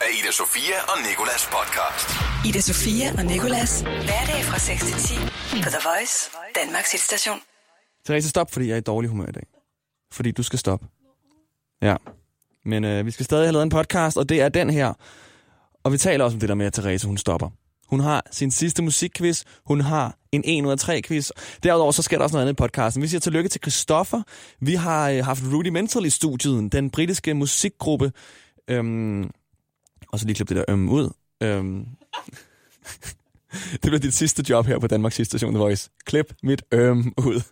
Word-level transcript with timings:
af 0.00 0.10
Ida 0.18 0.32
Sofia 0.32 0.78
og 0.92 0.96
Nikolas 1.08 1.42
podcast. 1.56 2.08
Ida 2.48 2.60
Sofia 2.60 3.06
og 3.18 3.24
Nikolas. 3.24 3.80
Hverdag 3.80 4.40
fra 4.44 4.58
6 4.58 4.84
til 4.84 4.94
10 4.94 5.14
på 5.64 5.68
The 5.74 5.82
Voice, 5.88 6.30
Danmarks 6.54 6.92
hitstation. 6.92 7.38
Therese, 8.06 8.28
stop, 8.28 8.52
fordi 8.52 8.66
jeg 8.66 8.72
er 8.72 8.78
i 8.78 8.80
dårlig 8.80 9.10
humør 9.10 9.26
i 9.26 9.32
dag. 9.32 9.46
Fordi 10.12 10.30
du 10.30 10.42
skal 10.42 10.58
stoppe. 10.58 10.86
Ja. 11.82 11.96
Men 12.64 12.84
øh, 12.84 13.06
vi 13.06 13.10
skal 13.10 13.24
stadig 13.24 13.46
have 13.46 13.52
lavet 13.52 13.62
en 13.62 13.70
podcast, 13.70 14.16
og 14.16 14.28
det 14.28 14.40
er 14.40 14.48
den 14.48 14.70
her. 14.70 14.92
Og 15.84 15.92
vi 15.92 15.98
taler 15.98 16.24
også 16.24 16.34
om 16.34 16.40
det 16.40 16.48
der 16.48 16.54
med, 16.54 16.66
at 16.66 16.72
Therese, 16.72 17.06
hun 17.06 17.18
stopper. 17.18 17.48
Hun 17.88 18.00
har 18.00 18.22
sin 18.30 18.50
sidste 18.50 18.82
musikquiz. 18.82 19.44
Hun 19.66 19.80
har 19.80 20.14
en 20.32 20.42
1 20.44 20.64
ud 20.66 20.70
af 20.70 20.78
3 20.78 21.02
quiz. 21.02 21.30
Derudover 21.62 21.92
så 21.92 22.02
sker 22.02 22.16
der 22.16 22.22
også 22.22 22.34
noget 22.34 22.44
andet 22.44 22.52
i 22.52 22.62
podcasten. 22.62 23.02
Vi 23.02 23.08
siger 23.08 23.20
tillykke 23.20 23.48
til 23.48 23.60
Christoffer. 23.60 24.22
Vi 24.60 24.74
har 24.74 25.10
øh, 25.10 25.24
haft 25.24 25.42
Rudimental 25.52 26.04
i 26.04 26.10
studiet, 26.10 26.72
den 26.72 26.90
britiske 26.90 27.34
musikgruppe. 27.34 28.12
Øhm, 28.68 29.30
og 30.12 30.18
så 30.18 30.26
lige 30.26 30.34
klippe 30.34 30.54
det 30.54 30.64
der 30.66 30.74
ømme 30.74 30.90
ud. 30.90 31.10
Øhm. 31.42 31.86
det 33.72 33.80
bliver 33.82 33.98
dit 33.98 34.14
sidste 34.14 34.44
job 34.48 34.66
her 34.66 34.78
på 34.78 34.86
Danmarks 34.86 35.20
Station 35.26 35.54
The 35.54 35.58
Voice. 35.58 35.90
Klip 36.04 36.34
mit 36.42 36.62
ømme 36.72 37.12
ud. 37.18 37.42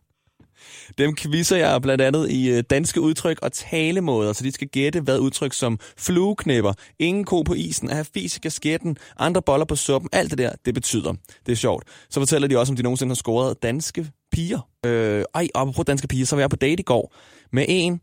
Dem 0.98 1.16
quizzer 1.16 1.56
jeg 1.56 1.82
blandt 1.82 2.02
andet 2.02 2.30
i 2.30 2.50
øh, 2.50 2.64
danske 2.70 3.00
udtryk 3.00 3.38
og 3.42 3.52
talemåder, 3.52 4.32
så 4.32 4.44
de 4.44 4.52
skal 4.52 4.68
gætte, 4.68 5.00
hvad 5.00 5.18
udtryk 5.18 5.52
som 5.52 5.78
flueknæpper, 5.96 6.72
ingen 6.98 7.24
ko 7.24 7.42
på 7.42 7.54
isen, 7.54 7.90
at 7.90 7.94
have 7.94 8.04
fis 8.04 8.36
i 8.36 8.40
kasketten, 8.40 8.96
andre 9.18 9.42
boller 9.42 9.66
på 9.66 9.76
suppen, 9.76 10.08
alt 10.12 10.30
det 10.30 10.38
der, 10.38 10.52
det 10.64 10.74
betyder. 10.74 11.14
Det 11.46 11.52
er 11.52 11.56
sjovt. 11.56 11.84
Så 12.10 12.20
fortæller 12.20 12.48
de 12.48 12.58
også, 12.58 12.72
om 12.72 12.76
de 12.76 12.82
nogensinde 12.82 13.10
har 13.10 13.14
scoret 13.14 13.62
danske 13.62 14.10
piger. 14.32 14.68
Øh, 14.86 15.24
ej, 15.34 15.48
apropos 15.54 15.84
danske 15.84 16.08
piger, 16.08 16.26
så 16.26 16.36
var 16.36 16.42
jeg 16.42 16.50
på 16.50 16.56
date 16.56 16.80
i 16.80 16.84
går 16.84 17.14
med 17.52 17.64
en, 17.68 18.00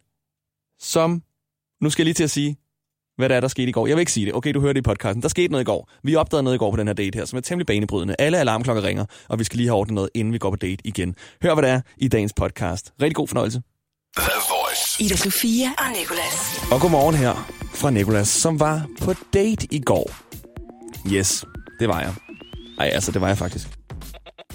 som, 0.80 1.24
nu 1.82 1.90
skal 1.90 2.04
jeg 2.04 2.06
lige 2.06 2.14
til 2.14 2.24
at 2.24 2.32
sige, 2.32 2.58
hvad 3.18 3.30
der 3.30 3.36
er, 3.36 3.40
der 3.40 3.48
skete 3.48 3.70
i 3.70 3.72
går. 3.72 3.88
Jeg 3.88 3.96
vil 3.96 4.00
ikke 4.02 4.12
sige 4.12 4.26
det. 4.26 4.36
Okay, 4.36 4.54
du 4.54 4.62
hørte 4.62 4.74
det 4.74 4.80
i 4.80 4.82
podcasten. 4.82 5.22
Der 5.22 5.28
skete 5.28 5.52
noget 5.52 5.64
i 5.64 5.66
går. 5.66 5.90
Vi 6.04 6.16
opdagede 6.16 6.44
noget 6.44 6.56
i 6.56 6.60
går 6.60 6.72
på 6.72 6.78
den 6.78 6.88
her 6.88 6.94
date 6.94 7.18
her, 7.18 7.26
som 7.26 7.38
er 7.38 7.42
temmelig 7.42 7.66
banebrydende. 7.68 8.16
Alle 8.20 8.38
alarmklokker 8.40 8.84
ringer, 8.84 9.06
og 9.30 9.40
vi 9.40 9.44
skal 9.44 9.58
lige 9.58 9.68
have 9.68 9.78
ordnet 9.78 9.94
noget, 9.96 10.10
inden 10.14 10.34
vi 10.34 10.38
går 10.38 10.50
på 10.50 10.56
date 10.56 10.88
igen. 10.88 11.16
Hør, 11.44 11.54
hvad 11.54 11.64
det 11.64 11.72
er 11.72 11.82
i 11.98 12.08
dagens 12.08 12.34
podcast. 12.34 12.94
Rigtig 13.02 13.16
god 13.16 13.28
fornøjelse. 13.28 13.62
Ida 15.00 15.16
Sofia 15.16 15.68
og 15.78 15.86
Nikolas. 16.00 16.64
Og 16.72 16.82
godmorgen 16.82 17.16
her 17.16 17.52
fra 17.74 17.90
Nikolas, 17.90 18.28
som 18.28 18.60
var 18.60 18.86
på 19.02 19.14
date 19.34 19.68
i 19.72 19.80
går. 19.80 20.12
Yes, 21.14 21.46
det 21.80 21.88
var 21.88 22.00
jeg. 22.00 22.14
Ej, 22.80 22.90
altså, 22.94 23.12
det 23.12 23.22
var 23.22 23.28
jeg 23.28 23.38
faktisk. 23.38 23.68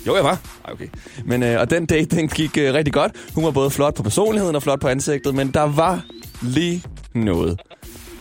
Jo, 0.06 0.14
jeg 0.14 0.24
var. 0.24 0.40
Ej, 0.64 0.72
okay. 0.72 0.88
Men, 1.24 1.42
øh, 1.42 1.60
og 1.60 1.70
den 1.70 1.86
date, 1.86 2.16
den 2.16 2.28
gik 2.28 2.58
øh, 2.58 2.74
rigtig 2.74 2.94
godt. 2.94 3.12
Hun 3.34 3.44
var 3.44 3.50
både 3.50 3.70
flot 3.70 3.94
på 3.94 4.02
personligheden 4.02 4.56
og 4.56 4.62
flot 4.62 4.80
på 4.80 4.88
ansigtet, 4.88 5.34
men 5.34 5.50
der 5.50 5.62
var 5.62 6.04
lige 6.42 6.82
noget. 7.14 7.60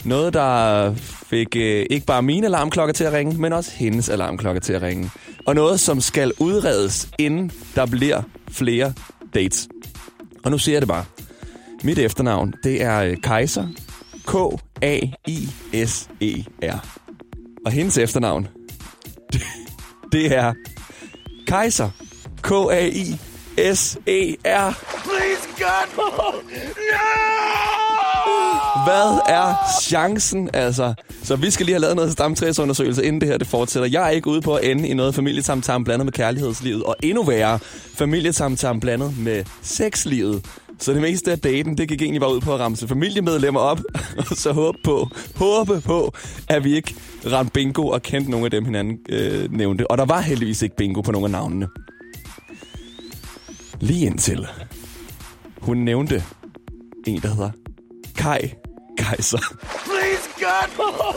Noget, 0.06 0.34
der 0.34 0.94
fik 1.30 1.56
øh, 1.56 1.86
ikke 1.90 2.06
bare 2.06 2.22
mine 2.22 2.48
alarmklokker 2.48 2.94
til 2.94 3.04
at 3.04 3.14
ringe, 3.14 3.42
men 3.42 3.54
også 3.54 3.72
hendes 3.72 4.10
alarmklokker 4.10 4.62
til 4.62 4.74
at 4.74 4.82
ringe. 4.82 5.12
Og 5.46 5.56
noget, 5.56 5.80
som 5.80 6.02
skal 6.02 6.32
udredes, 6.40 7.10
inden 7.18 7.52
der 7.76 7.86
bliver 7.86 8.22
flere 8.52 8.94
dates. 9.34 9.68
Og 10.44 10.52
nu 10.52 10.58
siger 10.58 10.76
jeg 10.76 10.82
det 10.82 10.88
bare. 10.90 11.06
Mit 11.84 12.00
efternavn, 12.00 12.54
det 12.64 12.84
er 12.84 13.00
øh, 13.02 13.18
Kaiser. 13.24 13.68
K-A-I-S-E-R. 14.28 15.30
Og 17.66 17.72
hendes 17.72 17.98
efternavn, 17.98 18.48
det, 19.34 19.42
det 20.12 20.36
er 20.36 20.54
Kaiser. 21.48 21.90
K-A-I-S-E-R. 22.42 23.20
Please 25.04 25.48
God, 25.58 26.34
No! 26.92 27.79
Hvad 28.86 29.20
er 29.36 29.56
chancen, 29.82 30.50
altså? 30.54 30.94
Så 31.24 31.36
vi 31.36 31.52
skal 31.52 31.66
lige 31.66 31.74
have 31.74 31.82
lavet 31.82 31.96
noget 31.96 32.12
stamtræsundersøgelse, 32.12 33.06
inden 33.06 33.22
det 33.22 33.30
her 33.30 33.38
det 33.38 33.48
fortsætter. 33.48 33.90
Jeg 33.90 34.06
er 34.06 34.10
ikke 34.10 34.28
ude 34.28 34.42
på 34.42 34.56
at 34.56 34.66
ende 34.66 34.88
i 34.88 34.94
noget 34.94 35.16
familietamtam 35.16 35.84
blandet 35.84 36.06
med 36.06 36.14
kærlighedslivet, 36.14 36.84
og 36.84 36.96
endnu 37.04 37.24
værre, 37.24 37.60
familietamtam 37.94 38.80
blandet 38.80 39.18
med 39.18 39.44
sexlivet. 39.62 40.46
Så 40.80 40.94
det 40.94 41.02
meste 41.02 41.32
af 41.32 41.40
daten, 41.40 41.78
det 41.78 41.88
gik 41.90 42.02
egentlig 42.02 42.22
bare 42.22 42.34
ud 42.34 42.42
på 42.42 42.54
at 42.54 42.60
ramse 42.60 42.88
familiemedlemmer 42.88 43.60
op, 43.60 43.80
og 44.18 44.26
så 44.36 44.52
håbe 44.52 44.78
på, 44.84 45.08
håbe 45.36 45.82
på, 45.82 46.14
at 46.48 46.64
vi 46.64 46.76
ikke 46.76 46.96
ramte 47.32 47.52
bingo 47.52 47.88
og 47.88 48.02
kendte 48.02 48.32
nogle 48.32 48.46
af 48.46 48.52
dem, 48.52 48.66
hinanden 48.66 49.00
øh, 49.10 49.54
nævnte. 49.54 49.92
Og 49.92 49.98
der 49.98 50.06
var 50.06 50.22
heldigvis 50.22 50.62
ikke 50.62 50.76
bingo 50.76 51.02
på 51.02 51.12
nogle 51.12 51.26
af 51.26 51.32
navnene. 51.32 51.68
Lige 53.80 54.06
indtil 54.06 54.48
hun 55.62 55.78
nævnte 55.78 56.24
en, 57.08 57.22
der 57.22 57.28
hedder 57.28 57.52
Kai 58.16 58.54
Kaiser. 59.00 59.38
Please 59.86 60.30
God, 60.40 61.16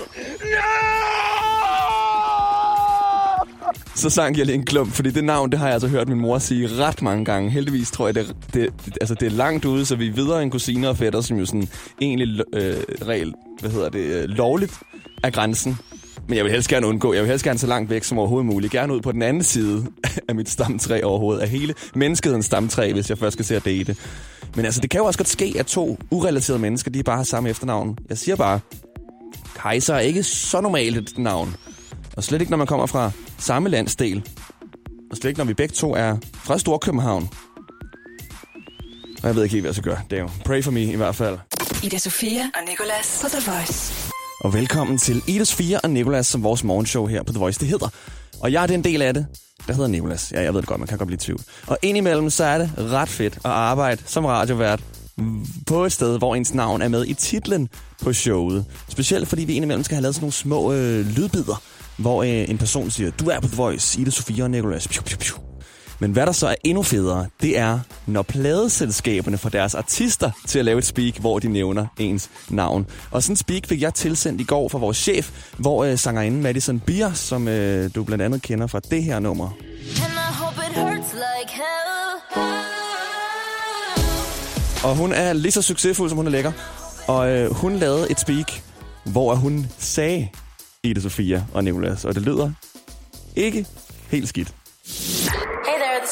Så 3.94 4.10
sang 4.10 4.38
jeg 4.38 4.46
lige 4.46 4.54
en 4.54 4.64
klump, 4.64 4.92
fordi 4.92 5.10
det 5.10 5.24
navn, 5.24 5.50
det 5.50 5.58
har 5.58 5.66
jeg 5.66 5.72
altså 5.74 5.88
hørt 5.88 6.08
min 6.08 6.20
mor 6.20 6.38
sige 6.38 6.68
ret 6.68 7.02
mange 7.02 7.24
gange. 7.24 7.50
Heldigvis 7.50 7.90
tror 7.90 8.06
jeg, 8.06 8.14
det, 8.14 8.36
det, 8.54 8.68
altså 9.00 9.14
det 9.14 9.26
er 9.26 9.30
langt 9.30 9.64
ude, 9.64 9.86
så 9.86 9.96
vi 9.96 10.06
er 10.08 10.12
videre 10.12 10.42
end 10.42 10.50
kusiner 10.50 10.88
og 10.88 10.96
fætter, 10.96 11.20
som 11.20 11.36
jo 11.36 11.46
sådan 11.46 11.68
egentlig 12.00 12.44
øh, 12.54 12.76
regel, 13.02 13.34
hvad 13.60 13.70
hedder 13.70 13.88
det, 13.88 14.00
øh, 14.00 14.28
lovligt 14.28 14.72
er 15.22 15.30
grænsen. 15.30 15.78
Men 16.28 16.36
jeg 16.36 16.44
vil 16.44 16.52
helst 16.52 16.68
gerne 16.68 16.86
undgå, 16.86 17.12
jeg 17.12 17.22
vil 17.22 17.30
helst 17.30 17.44
gerne 17.44 17.58
så 17.58 17.66
langt 17.66 17.90
væk 17.90 18.04
som 18.04 18.18
overhovedet 18.18 18.46
muligt. 18.46 18.72
Gerne 18.72 18.94
ud 18.94 19.00
på 19.00 19.12
den 19.12 19.22
anden 19.22 19.42
side 19.42 19.86
af 20.28 20.34
mit 20.34 20.48
stamtræ 20.48 21.00
overhovedet, 21.02 21.42
af 21.42 21.48
hele 21.48 21.74
menneskehedens 21.94 22.46
stamtræ, 22.46 22.92
hvis 22.92 23.10
jeg 23.10 23.18
først 23.18 23.32
skal 23.32 23.44
se 23.44 23.56
at 23.56 23.64
date. 23.64 23.96
Men 24.56 24.64
altså, 24.64 24.80
det 24.80 24.90
kan 24.90 24.98
jo 24.98 25.04
også 25.04 25.18
godt 25.18 25.28
ske, 25.28 25.54
at 25.58 25.66
to 25.66 25.98
urelaterede 26.10 26.58
mennesker, 26.58 26.90
de 26.90 27.02
bare 27.02 27.16
har 27.16 27.24
samme 27.24 27.50
efternavn. 27.50 27.98
Jeg 28.08 28.18
siger 28.18 28.36
bare, 28.36 28.60
Kaiser 29.56 29.94
er 29.94 30.00
ikke 30.00 30.22
så 30.22 30.60
normalt 30.60 30.96
et 30.96 31.18
navn. 31.18 31.56
Og 32.16 32.24
slet 32.24 32.40
ikke, 32.40 32.50
når 32.50 32.58
man 32.58 32.66
kommer 32.66 32.86
fra 32.86 33.10
samme 33.38 33.68
landsdel. 33.68 34.28
Og 35.10 35.16
slet 35.16 35.30
ikke, 35.30 35.38
når 35.38 35.44
vi 35.44 35.54
begge 35.54 35.74
to 35.74 35.94
er 35.94 36.16
fra 36.34 36.58
Storkøbenhavn. 36.58 37.28
Og 39.22 39.28
jeg 39.28 39.36
ved 39.36 39.42
ikke 39.42 39.52
helt, 39.52 39.62
hvad 39.62 39.68
jeg 39.68 39.74
skal 39.74 39.84
gøre. 39.84 40.00
Det 40.10 40.18
er 40.18 40.22
jo 40.22 40.30
pray 40.44 40.62
for 40.62 40.70
me 40.70 40.82
i 40.82 40.96
hvert 40.96 41.14
fald. 41.14 41.38
Ida 41.84 41.98
Sofia 41.98 42.42
og 42.54 42.68
Nikolas 42.68 43.18
på 43.22 43.28
The 43.28 43.50
Voice. 43.52 43.94
Og 44.40 44.54
velkommen 44.54 44.98
til 44.98 45.22
Idas 45.26 45.54
4 45.54 45.80
og 45.80 45.90
Nikolas 45.90 46.26
som 46.26 46.42
vores 46.42 46.64
morgenshow 46.64 47.06
her 47.06 47.22
på 47.22 47.32
The 47.32 47.40
Voice. 47.40 47.60
Det 47.60 47.68
hedder. 47.68 47.88
Og 48.40 48.52
jeg 48.52 48.62
er 48.62 48.66
den 48.66 48.84
del 48.84 49.02
af 49.02 49.14
det, 49.14 49.26
der 49.66 49.72
hedder 49.74 49.88
Nikolas. 49.88 50.32
Ja, 50.32 50.42
jeg 50.42 50.54
ved 50.54 50.60
det 50.60 50.68
godt, 50.68 50.80
man 50.80 50.88
kan 50.88 50.98
godt 50.98 51.06
blive 51.06 51.16
i 51.16 51.18
tvivl. 51.18 51.40
Og 51.66 51.78
indimellem 51.82 52.30
så 52.30 52.44
er 52.44 52.58
det 52.58 52.70
ret 52.78 53.08
fedt 53.08 53.34
at 53.34 53.50
arbejde 53.50 54.02
som 54.06 54.24
radiovært 54.24 54.80
på 55.66 55.84
et 55.84 55.92
sted, 55.92 56.18
hvor 56.18 56.34
ens 56.34 56.54
navn 56.54 56.82
er 56.82 56.88
med 56.88 57.06
i 57.06 57.14
titlen 57.14 57.68
på 58.02 58.12
showet. 58.12 58.64
Specielt 58.88 59.28
fordi 59.28 59.44
vi 59.44 59.52
indimellem 59.54 59.84
skal 59.84 59.94
have 59.94 60.02
lavet 60.02 60.14
sådan 60.14 60.24
nogle 60.24 60.32
små 60.32 60.72
øh, 60.72 61.06
lydbider, 61.06 61.62
hvor 61.96 62.22
øh, 62.22 62.50
en 62.50 62.58
person 62.58 62.90
siger, 62.90 63.10
du 63.10 63.28
er 63.28 63.40
på 63.40 63.46
The 63.46 63.56
Voice, 63.56 64.00
Ida 64.00 64.10
Sofia 64.10 64.44
og 64.44 64.50
Nikolas. 64.50 64.88
Piu, 64.88 65.02
piu, 65.02 65.18
piu. 65.18 65.51
Men 66.02 66.12
hvad 66.12 66.26
der 66.26 66.32
så 66.32 66.46
er 66.46 66.54
endnu 66.64 66.82
federe, 66.82 67.26
det 67.42 67.58
er, 67.58 67.78
når 68.06 68.22
pladeselskaberne 68.22 69.38
får 69.38 69.48
deres 69.48 69.74
artister 69.74 70.30
til 70.46 70.58
at 70.58 70.64
lave 70.64 70.78
et 70.78 70.84
speak, 70.84 71.18
hvor 71.18 71.38
de 71.38 71.48
nævner 71.48 71.86
ens 71.98 72.30
navn. 72.48 72.86
Og 73.10 73.22
sådan 73.22 73.32
en 73.32 73.36
speak 73.36 73.66
fik 73.66 73.82
jeg 73.82 73.94
tilsendt 73.94 74.40
i 74.40 74.44
går 74.44 74.68
fra 74.68 74.78
vores 74.78 74.96
chef, 74.96 75.30
hvor 75.58 75.84
øh, 75.84 75.98
sangerinden 75.98 76.42
Madison 76.42 76.80
Beer, 76.80 77.12
som 77.12 77.48
øh, 77.48 77.90
du 77.94 78.04
blandt 78.04 78.24
andet 78.24 78.42
kender 78.42 78.66
fra 78.66 78.80
det 78.90 79.02
her 79.02 79.18
nummer, 79.18 79.48
And 79.48 80.72
it 80.72 80.78
hurts 80.78 81.12
like 81.12 81.52
hell. 81.52 82.42
Og 84.84 84.96
hun 84.96 85.12
er 85.12 85.32
lige 85.32 85.52
så 85.52 85.62
succesfuld, 85.62 86.08
som 86.08 86.16
hun 86.16 86.26
er 86.26 86.30
lækker. 86.30 86.52
Og 87.08 87.30
øh, 87.30 87.54
hun 87.54 87.76
lavede 87.76 88.10
et 88.10 88.20
speak, 88.20 88.62
hvor 89.04 89.34
hun 89.34 89.66
sagde 89.78 90.28
Ida 90.82 91.00
Sofia 91.00 91.44
og 91.54 91.64
Nicolas. 91.64 92.04
Og 92.04 92.14
det 92.14 92.22
lyder 92.22 92.50
ikke 93.36 93.66
helt 94.10 94.28
skidt. 94.28 94.54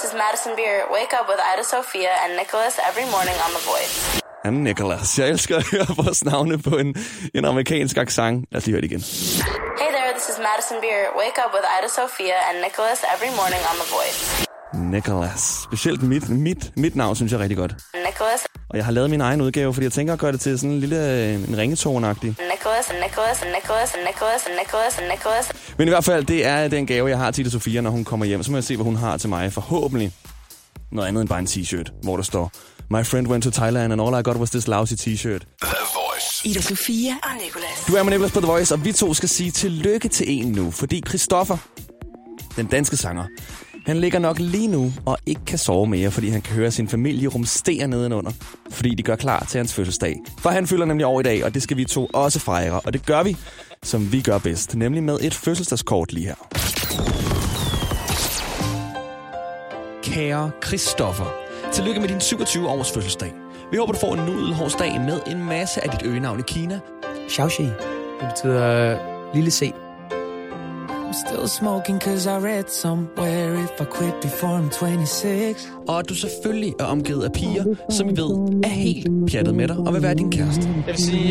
This 0.01 0.13
is 0.13 0.17
Madison 0.17 0.53
Beer. 0.57 0.79
Wake 0.91 1.13
up 1.19 1.27
with 1.29 1.41
Ida 1.53 1.63
Sophia 1.63 2.13
and 2.25 2.35
Nicholas 2.35 2.79
every 2.89 3.05
morning 3.15 3.37
on 3.45 3.51
The 3.57 3.63
Voice. 3.73 4.23
Han 4.45 4.55
er 4.57 4.61
Nicolas. 4.61 5.19
Jeg 5.19 5.29
elsker 5.29 5.57
at 5.57 5.65
høre 5.65 5.87
vores 5.97 6.25
navne 6.25 6.59
på 6.59 6.77
en, 6.79 6.97
en 7.35 7.45
amerikansk 7.45 7.97
accent. 7.97 8.47
Lad 8.51 8.59
os 8.59 8.67
lige 8.67 8.75
høre 8.75 8.81
det 8.81 8.91
igen. 8.91 9.01
Hey 9.81 9.91
there, 9.97 10.13
this 10.19 10.29
is 10.33 10.39
Madison 10.49 10.79
Beer. 10.85 11.03
Wake 11.23 11.39
up 11.45 11.51
with 11.55 11.65
Ida 11.77 11.89
Sophia 11.89 12.39
and 12.49 12.57
Nicholas 12.67 13.01
every 13.15 13.33
morning 13.41 13.63
on 13.71 13.77
The 13.83 13.89
Voice. 13.97 14.50
Nicolas. 14.75 15.41
Specielt 15.65 16.03
mit, 16.03 16.29
mit, 16.29 16.73
mit 16.77 16.97
navn 16.97 17.17
synes 17.17 17.33
jeg 17.33 17.39
er 17.39 17.43
rigtig 17.43 17.57
godt. 17.57 17.75
Nicholas, 18.07 18.41
Og 18.69 18.77
jeg 18.77 18.85
har 18.85 18.93
lavet 18.93 19.11
min 19.11 19.21
egen 19.21 19.41
udgave, 19.41 19.75
fordi 19.75 19.85
jeg 19.85 19.93
tænker 19.93 20.13
at 20.13 20.19
gøre 20.19 20.33
det 20.33 20.41
til 20.41 20.59
sådan 20.59 20.71
en 20.71 20.81
lille 20.81 20.97
øh, 21.15 21.35
en 21.35 21.55
ringetone-agtig. 21.59 22.27
Nicholas, 22.27 22.87
Nicholas, 23.05 23.39
Nicholas, 23.57 23.95
Nicholas, 24.07 24.43
Nicholas, 24.61 25.01
Nicholas. 25.13 25.53
Men 25.79 25.89
i 25.89 25.91
hvert 25.91 26.05
fald, 26.05 26.25
det 26.25 26.47
er 26.47 26.69
den 26.69 26.87
gave, 26.87 27.09
jeg 27.09 27.19
har 27.19 27.31
til 27.31 27.43
Ida 27.43 27.51
Sofia, 27.51 27.81
når 27.81 27.91
hun 27.91 28.05
kommer 28.05 28.27
hjem. 28.27 28.43
Så 28.43 28.51
må 28.51 28.57
jeg 28.57 28.65
se, 28.65 28.77
hvad 28.77 28.85
hun 28.85 28.97
har 28.97 29.17
til 29.17 29.29
mig. 29.29 29.53
Forhåbentlig 29.53 30.13
noget 30.93 31.09
andet 31.09 31.21
end 31.21 31.29
bare 31.29 31.39
en 31.39 31.47
t-shirt, 31.47 31.93
hvor 32.03 32.17
der 32.17 32.23
står 32.23 32.53
My 32.91 33.07
friend 33.07 33.27
went 33.29 33.45
to 33.45 33.51
Thailand, 33.51 33.93
and 33.93 34.03
all 34.03 34.21
I 34.21 34.23
got 34.23 34.37
was 34.37 34.51
this 34.51 34.69
lousy 34.69 34.95
t-shirt. 34.95 35.43
Ida 36.45 36.61
Sofia 36.61 37.13
og 37.23 37.31
Nikolas. 37.45 37.85
Du 37.89 37.95
er 37.95 38.03
med 38.03 38.11
Nicholas 38.11 38.33
på 38.33 38.41
The 38.41 38.47
Voice, 38.47 38.75
og 38.75 38.85
vi 38.85 38.93
to 38.93 39.15
skal 39.15 39.29
sige 39.29 39.51
tillykke 39.51 40.09
til 40.09 40.27
en 40.29 40.53
nu, 40.53 40.71
fordi 40.71 41.03
Christoffer, 41.09 41.57
den 42.57 42.67
danske 42.67 42.97
sanger, 42.97 43.25
han 43.91 44.01
ligger 44.01 44.19
nok 44.19 44.39
lige 44.39 44.69
nu 44.69 44.93
og 45.07 45.19
ikke 45.27 45.41
kan 45.47 45.59
sove 45.59 45.87
mere, 45.87 46.11
fordi 46.11 46.29
han 46.29 46.43
kan 46.43 46.55
høre 46.55 46.71
sin 46.71 46.89
familie 46.89 47.29
rumstere 47.29 47.89
nedenunder, 47.89 48.31
fordi 48.71 48.95
de 48.95 49.03
gør 49.03 49.17
klar 49.17 49.47
til 49.49 49.59
hans 49.59 49.75
fødselsdag. 49.75 50.17
For 50.39 50.51
han 50.51 50.67
fylder 50.67 50.85
nemlig 50.85 51.07
år 51.07 51.21
i 51.21 51.23
dag, 51.23 51.45
og 51.45 51.55
det 51.55 51.63
skal 51.63 51.77
vi 51.77 51.85
to 51.85 52.07
også 52.13 52.41
fejre, 52.41 52.81
og 52.81 52.93
det 52.93 53.07
gør 53.07 53.23
vi 53.23 53.37
som 53.83 54.13
vi 54.13 54.21
gør 54.21 54.39
bedst, 54.39 54.77
nemlig 54.77 55.03
med 55.03 55.19
et 55.21 55.35
fødselsdagskort 55.35 56.13
lige 56.13 56.27
her. 56.27 56.35
Kære 60.03 60.51
Christoffer, 60.67 61.35
tillykke 61.73 62.01
med 62.01 62.09
din 62.09 62.17
27-års 62.17 62.93
fødselsdag. 62.93 63.33
Vi 63.71 63.77
håber, 63.77 63.93
du 63.93 63.99
får 63.99 64.15
en 64.15 64.27
nudelhårsdag 64.27 65.01
med 65.01 65.21
en 65.27 65.45
masse 65.45 65.85
af 65.85 65.91
dit 65.91 66.07
øgenavn 66.07 66.41
i 66.41 66.43
Kina. 66.47 66.81
Xiaoxi. 67.31 67.63
Det 67.63 68.29
betyder 68.35 68.93
øh, 68.93 69.35
lille 69.35 69.51
C. 69.51 69.73
I'm 71.11 71.15
still 71.15 71.49
smoking 71.49 71.99
cause 71.99 72.25
I 72.29 72.39
read 72.39 72.71
somewhere 72.71 73.55
if 73.65 73.81
I 73.81 73.85
quit 73.85 74.21
before 74.23 74.51
I'm 74.59 74.71
26. 74.71 75.73
Og 75.89 75.99
at 75.99 76.09
du 76.09 76.15
selvfølgelig 76.15 76.75
er 76.81 76.85
omgivet 76.85 77.25
af 77.25 77.33
piger, 77.33 77.65
som 77.89 78.09
vi 78.09 78.17
ved 78.17 78.61
er 78.65 78.69
helt 78.69 79.31
pjattet 79.31 79.55
med 79.55 79.69
dig 79.69 79.77
og 79.77 79.95
vil 79.95 80.03
være 80.03 80.15
din 80.15 80.31
kæreste. 80.31 80.63
Jeg 80.63 80.87
vil 80.87 80.99
sige, 80.99 81.25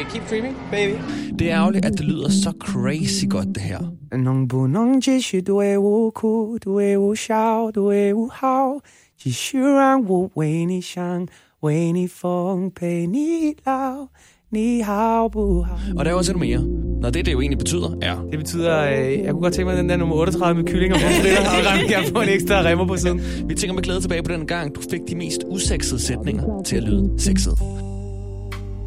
uh, 0.00 0.10
keep 0.10 0.30
dreaming, 0.30 0.56
baby. 0.70 0.94
Det 1.38 1.50
er 1.50 1.56
ærgerligt, 1.58 1.84
at 1.84 1.92
det 1.92 2.04
lyder 2.04 2.28
så 2.30 2.52
crazy 2.60 3.24
godt, 3.28 3.48
det 3.54 3.62
her. 3.62 3.80
Nong 4.16 4.48
bu 4.48 4.66
nong 4.66 5.06
ji 5.06 5.20
shi 5.20 5.40
du 5.40 5.60
e 5.60 5.78
wu 5.78 6.10
ku, 6.10 6.58
du 6.64 6.78
e 6.80 6.96
wu 6.98 7.14
xiao, 7.14 7.70
du 7.70 7.90
e 7.90 8.14
wu 8.14 8.30
hao. 8.32 8.80
Ji 9.24 9.32
xu 9.32 9.58
ran 9.58 10.00
wu 10.08 10.30
wei 10.36 10.64
ni 10.64 10.82
shang, 10.82 11.28
wei 11.62 11.92
ni 11.92 12.08
feng 12.08 12.74
pei 12.74 13.06
ni 13.06 13.54
lao. 13.66 14.08
Ni 14.50 14.80
hao 14.80 15.28
bu 15.28 15.62
hao. 15.62 15.76
Og 15.96 16.04
der 16.04 16.10
er 16.10 16.14
også 16.14 16.32
endnu 16.32 16.46
mere. 16.46 16.60
Når 17.00 17.10
det, 17.10 17.26
det 17.26 17.32
jo 17.32 17.40
egentlig 17.40 17.58
betyder, 17.58 17.90
er... 18.02 18.16
Det 18.30 18.38
betyder, 18.38 18.82
øh, 18.84 19.12
jeg 19.24 19.30
kunne 19.30 19.42
godt 19.42 19.54
tænke 19.54 19.68
mig 19.70 19.76
den 19.76 19.88
der 19.88 19.96
nummer 19.96 20.16
38 20.16 20.62
med 20.62 20.70
kylling 20.72 20.94
og 20.94 21.00
pomfritter, 21.00 21.40
og 21.50 21.90
jeg 21.90 22.04
på 22.14 22.20
en 22.20 22.28
ekstra 22.28 22.54
remmer 22.62 22.86
på 22.86 22.96
siden. 22.96 23.20
Vi 23.48 23.54
tænker 23.54 23.74
med 23.74 23.82
glæde 23.82 24.00
tilbage 24.00 24.22
på 24.22 24.32
den 24.32 24.46
gang, 24.46 24.74
du 24.74 24.80
fik 24.90 25.00
de 25.08 25.14
mest 25.16 25.44
usexede 25.46 26.00
sætninger 26.00 26.62
til 26.62 26.76
at 26.76 26.82
lyde 26.82 27.10
sexede. 27.18 27.56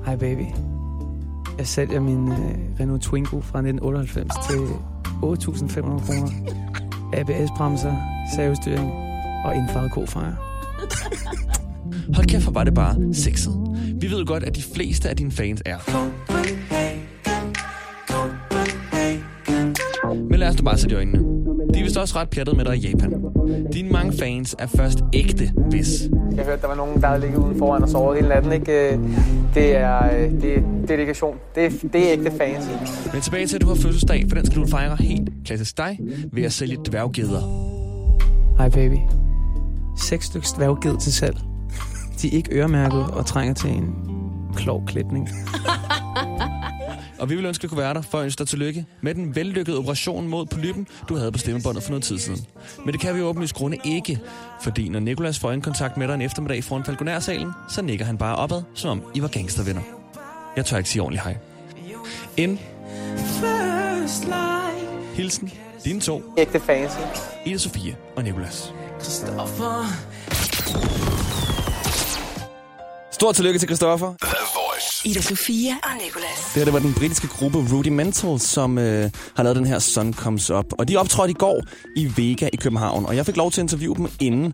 Hej 0.06 0.16
baby. 0.16 0.44
Jeg 1.58 1.68
sælger 1.68 2.00
min 2.00 2.32
øh, 2.32 2.38
Renault 2.80 3.04
Twingo 3.04 3.40
fra 3.42 3.60
1998 3.60 4.34
til 4.50 4.58
8.500 5.24 5.82
kroner. 5.82 6.32
ABS-bremser, 7.14 7.96
savestyring 8.36 8.92
og 9.46 9.56
indfarvet 9.56 9.92
kofejer. 9.92 10.34
Hold 12.16 12.26
kæft, 12.28 12.44
hvor 12.44 12.52
var 12.52 12.64
det 12.64 12.74
bare 12.74 12.96
sexet. 13.14 13.54
Vi 14.02 14.12
ved 14.12 14.26
godt, 14.26 14.44
at 14.44 14.56
de 14.56 14.62
fleste 14.76 15.10
af 15.10 15.16
dine 15.18 15.32
fans 15.32 15.62
er. 15.66 15.78
Men 20.30 20.40
lad 20.40 20.48
os 20.50 20.58
nu 20.58 20.64
bare 20.64 20.78
sætte 20.78 20.94
i 20.94 20.98
øjnene. 20.98 21.20
De 21.74 21.80
er 21.80 21.84
vist 21.84 21.98
også 21.98 22.16
ret 22.20 22.30
pjattet 22.30 22.58
med 22.58 22.66
dig 22.66 22.78
i 22.78 22.80
Japan. 22.90 23.14
Dine 23.74 23.90
mange 23.90 24.14
fans 24.20 24.56
er 24.60 24.68
først 24.68 25.00
ægte, 25.14 25.52
hvis. 25.70 25.88
Jeg 26.36 26.46
hørte, 26.46 26.62
der 26.62 26.68
var 26.68 26.76
nogen, 26.76 27.02
der 27.02 27.08
havde 27.08 27.22
ligget 27.22 27.38
uden 27.38 27.58
foran 27.58 27.84
og 27.84 27.90
sovet 27.90 28.18
hele 28.18 28.30
natten. 28.30 28.52
Ikke? 28.54 28.94
Øh, 28.94 29.00
Det 29.56 29.76
er, 29.76 30.18
øh, 30.18 30.42
det 30.42 30.54
er 30.58 30.62
dedikation. 30.88 31.36
Det 31.56 31.66
er, 31.66 31.70
det 31.94 32.08
er 32.08 32.14
ægte 32.14 32.32
fans. 32.38 32.66
Men 33.14 33.22
tilbage 33.22 33.48
til, 33.48 33.56
at 33.56 33.62
du 33.62 33.68
har 33.68 33.76
fødselsdag, 33.76 34.26
for 34.30 34.36
den 34.36 34.46
skal 34.46 34.62
du 34.62 34.68
fejre 34.68 34.96
helt 35.00 35.30
klassisk 35.46 35.78
dig 35.78 36.00
ved 36.34 36.44
at 36.44 36.54
sælge 36.54 36.78
dværggeder. 36.90 37.42
Hej 38.58 38.70
baby. 38.70 38.96
Seks 39.98 40.26
stykker 40.26 40.48
dværgged 40.58 40.98
til 41.00 41.14
salg. 41.14 41.38
De 42.21 42.27
er 42.27 42.31
ikke 42.31 42.56
øremærket 42.56 43.07
og 43.12 43.25
trænger 43.25 43.54
til 43.54 43.69
en 43.69 43.95
klog 44.56 44.83
klædning. 44.88 45.30
Og 47.19 47.30
vi 47.30 47.36
vil 47.36 47.45
ønske, 47.45 47.63
at 47.63 47.69
kunne 47.69 47.77
være 47.77 47.94
der 47.94 48.01
for 48.01 48.18
at 48.18 48.24
ønske 48.24 48.39
dig 48.39 48.48
tillykke 48.48 48.86
med 49.01 49.16
den 49.16 49.36
vellykkede 49.36 49.77
operation 49.77 50.27
mod 50.27 50.45
polypen, 50.45 50.88
du 51.10 51.16
havde 51.16 51.31
på 51.31 51.38
stemmebåndet 51.38 51.83
for 51.83 51.89
noget 51.89 52.04
tid 52.04 52.18
siden. 52.18 52.45
Men 52.86 52.94
det 52.94 53.01
kan 53.01 53.16
vi 53.16 53.21
åbenlyst 53.21 53.56
grunde 53.56 53.77
ikke, 53.83 54.19
fordi 54.62 54.89
når 54.89 55.00
Nikolas 55.00 55.39
får 55.39 55.48
øjenkontakt 55.48 55.98
med 55.98 56.07
dig 56.07 56.13
en 56.13 56.21
eftermiddag 56.21 56.63
foran 56.63 56.83
Falconær-salen, 56.83 57.51
så 57.69 57.81
nikker 57.81 58.06
han 58.06 58.18
bare 58.18 58.36
opad, 58.36 58.62
som 58.74 58.89
om 58.89 59.04
I 59.13 59.22
var 59.22 59.27
gangstervenner. 59.27 59.81
Jeg 60.56 60.65
tør 60.65 60.77
ikke 60.77 60.89
sige 60.89 61.01
ordentligt 61.01 61.24
hej. 61.24 61.38
En 62.38 62.60
hilsen, 65.13 65.51
dine 65.86 66.00
to, 66.00 66.24
Ægte 66.38 66.60
fans. 66.60 66.92
Ida 67.45 67.57
Sofie 67.57 67.95
og 68.15 68.24
Nikolas. 68.24 68.74
Christopher. 69.01 69.86
Stort 73.19 73.36
tillykke 73.36 73.60
til 73.60 73.68
Christoffer. 73.68 74.13
Ida 75.06 75.21
Sofia 75.21 75.74
og 75.83 75.89
Nicolas. 76.06 76.51
Det 76.54 76.56
her 76.56 76.63
det 76.63 76.74
var 76.74 76.80
den 76.80 76.94
britiske 76.94 77.27
gruppe 77.27 77.57
Rudimental, 77.74 78.39
som 78.39 78.77
øh, 78.77 79.10
har 79.36 79.44
lavet 79.44 79.56
den 79.56 79.66
her 79.66 79.80
Sun 79.80 80.13
Comes 80.13 80.51
Up. 80.51 80.66
Og 80.71 80.88
de 80.88 80.98
optrådte 80.98 81.31
i 81.31 81.33
går 81.33 81.63
i 81.95 82.12
Vega 82.18 82.50
i 82.54 82.56
København, 82.56 83.06
og 83.06 83.16
jeg 83.16 83.25
fik 83.25 83.38
lov 83.38 83.51
til 83.51 83.62
at 83.62 83.63
interviewe 83.63 83.95
dem 83.95 84.07
inden. 84.19 84.54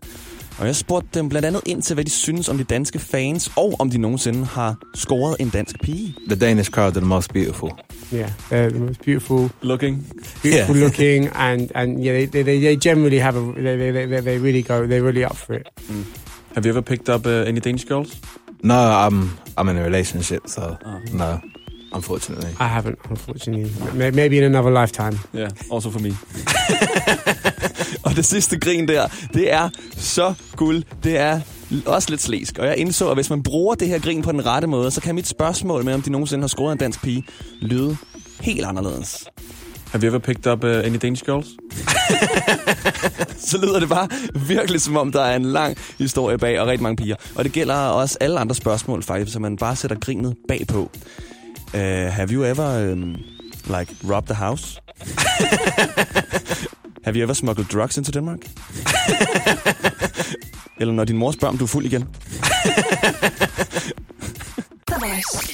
Og 0.58 0.66
jeg 0.66 0.76
spurgte 0.76 1.08
dem 1.14 1.28
blandt 1.28 1.46
andet 1.46 1.62
ind 1.66 1.82
til, 1.82 1.94
hvad 1.94 2.04
de 2.04 2.10
synes 2.10 2.48
om 2.48 2.58
de 2.58 2.64
danske 2.64 2.98
fans, 2.98 3.52
og 3.56 3.76
om 3.78 3.90
de 3.90 3.98
nogensinde 3.98 4.44
har 4.44 4.76
scoret 4.94 5.36
en 5.40 5.48
dansk 5.50 5.76
pige. 5.82 6.14
The 6.30 6.36
Danish 6.36 6.70
crowd 6.70 6.84
are 6.86 7.00
the 7.00 7.00
most 7.00 7.32
beautiful. 7.32 7.70
Yeah, 8.14 8.28
they're 8.28 8.70
the 8.70 8.78
most 8.78 9.00
beautiful, 9.00 9.50
Looking. 9.62 10.06
beautiful 10.42 10.76
looking, 10.76 11.30
and 11.36 11.70
and 11.74 12.04
yeah, 12.04 12.26
they, 12.26 12.42
they, 12.42 12.60
they 12.60 12.76
generally 12.76 13.18
have 13.18 13.36
a 13.38 13.52
they, 13.62 13.76
they, 13.76 14.06
they, 14.06 14.20
they 14.20 14.38
really 14.38 14.62
go 14.62 14.86
they're 14.86 15.06
really 15.06 15.24
up 15.24 15.36
for 15.36 15.54
it. 15.54 15.66
Have 16.54 16.66
you 16.66 16.70
ever 16.70 16.82
picked 16.82 17.08
up 17.14 17.26
uh, 17.26 17.48
any 17.48 17.60
Danish 17.60 17.84
girls? 17.88 18.08
No, 18.62 18.74
I'm 18.74 19.30
I'm 19.58 19.68
in 19.70 19.76
a 19.78 19.84
relationship, 19.84 20.40
so 20.46 20.60
no, 21.12 21.38
unfortunately. 21.94 22.50
I 22.60 22.68
haven't, 22.80 22.98
unfortunately. 23.10 23.70
May- 23.94 24.10
Maybe 24.10 24.38
in 24.38 24.44
another 24.44 24.70
lifetime. 24.82 25.18
Yeah, 25.34 25.50
also 25.72 25.90
for 25.90 25.98
me. 26.00 26.10
og 28.04 28.16
det 28.16 28.24
sidste 28.24 28.58
grin 28.58 28.88
der, 28.88 29.08
det 29.34 29.52
er 29.52 29.68
så 29.96 30.34
guld. 30.56 30.82
Det 31.04 31.18
er 31.18 31.40
også 31.86 32.10
lidt 32.10 32.22
slæsk. 32.22 32.58
Og 32.58 32.66
jeg 32.66 32.76
indså, 32.76 33.08
at 33.10 33.16
hvis 33.16 33.30
man 33.30 33.42
bruger 33.42 33.74
det 33.74 33.88
her 33.88 33.98
grin 33.98 34.22
på 34.22 34.32
den 34.32 34.46
rette 34.46 34.68
måde, 34.68 34.90
så 34.90 35.00
kan 35.00 35.14
mit 35.14 35.28
spørgsmål 35.28 35.84
med, 35.84 35.94
om 35.94 36.02
de 36.02 36.10
nogensinde 36.12 36.42
har 36.42 36.48
scoret 36.48 36.72
en 36.72 36.78
dansk 36.78 37.02
pige, 37.02 37.24
lyde 37.60 37.96
helt 38.40 38.64
anderledes. 38.66 39.24
Have 39.92 40.02
you 40.02 40.08
ever 40.08 40.18
picked 40.18 40.46
up 40.46 40.64
uh, 40.64 40.82
any 40.84 40.98
Danish 40.98 41.24
girls? 41.24 41.46
så 43.50 43.58
lyder 43.58 43.80
det 43.80 43.88
bare 43.88 44.08
virkelig 44.34 44.80
som 44.80 44.96
om, 44.96 45.12
der 45.12 45.22
er 45.22 45.36
en 45.36 45.44
lang 45.44 45.76
historie 45.98 46.38
bag 46.38 46.60
og 46.60 46.66
rigtig 46.66 46.82
mange 46.82 46.96
piger. 46.96 47.16
Og 47.34 47.44
det 47.44 47.52
gælder 47.52 47.74
også 47.74 48.18
alle 48.20 48.40
andre 48.40 48.54
spørgsmål 48.54 49.02
faktisk, 49.02 49.32
så 49.32 49.38
man 49.38 49.56
bare 49.56 49.76
sætter 49.76 49.96
grinet 49.98 50.36
bagpå. 50.48 50.90
Uh, 51.74 51.80
have 51.80 52.28
you 52.30 52.44
ever, 52.44 52.92
um, 52.92 53.16
like, 53.78 53.94
robbed 54.04 54.26
the 54.26 54.34
house? 54.34 54.80
have 57.04 57.16
you 57.16 57.22
ever 57.22 57.34
smuggled 57.34 57.66
drugs 57.66 57.96
into 57.96 58.12
Denmark? 58.12 58.38
Eller 60.80 60.94
når 60.94 61.04
din 61.04 61.16
mor 61.16 61.30
spørger, 61.30 61.52
om 61.52 61.58
du 61.58 61.64
er 61.64 61.68
fuld 61.68 61.86
igen? 61.86 62.08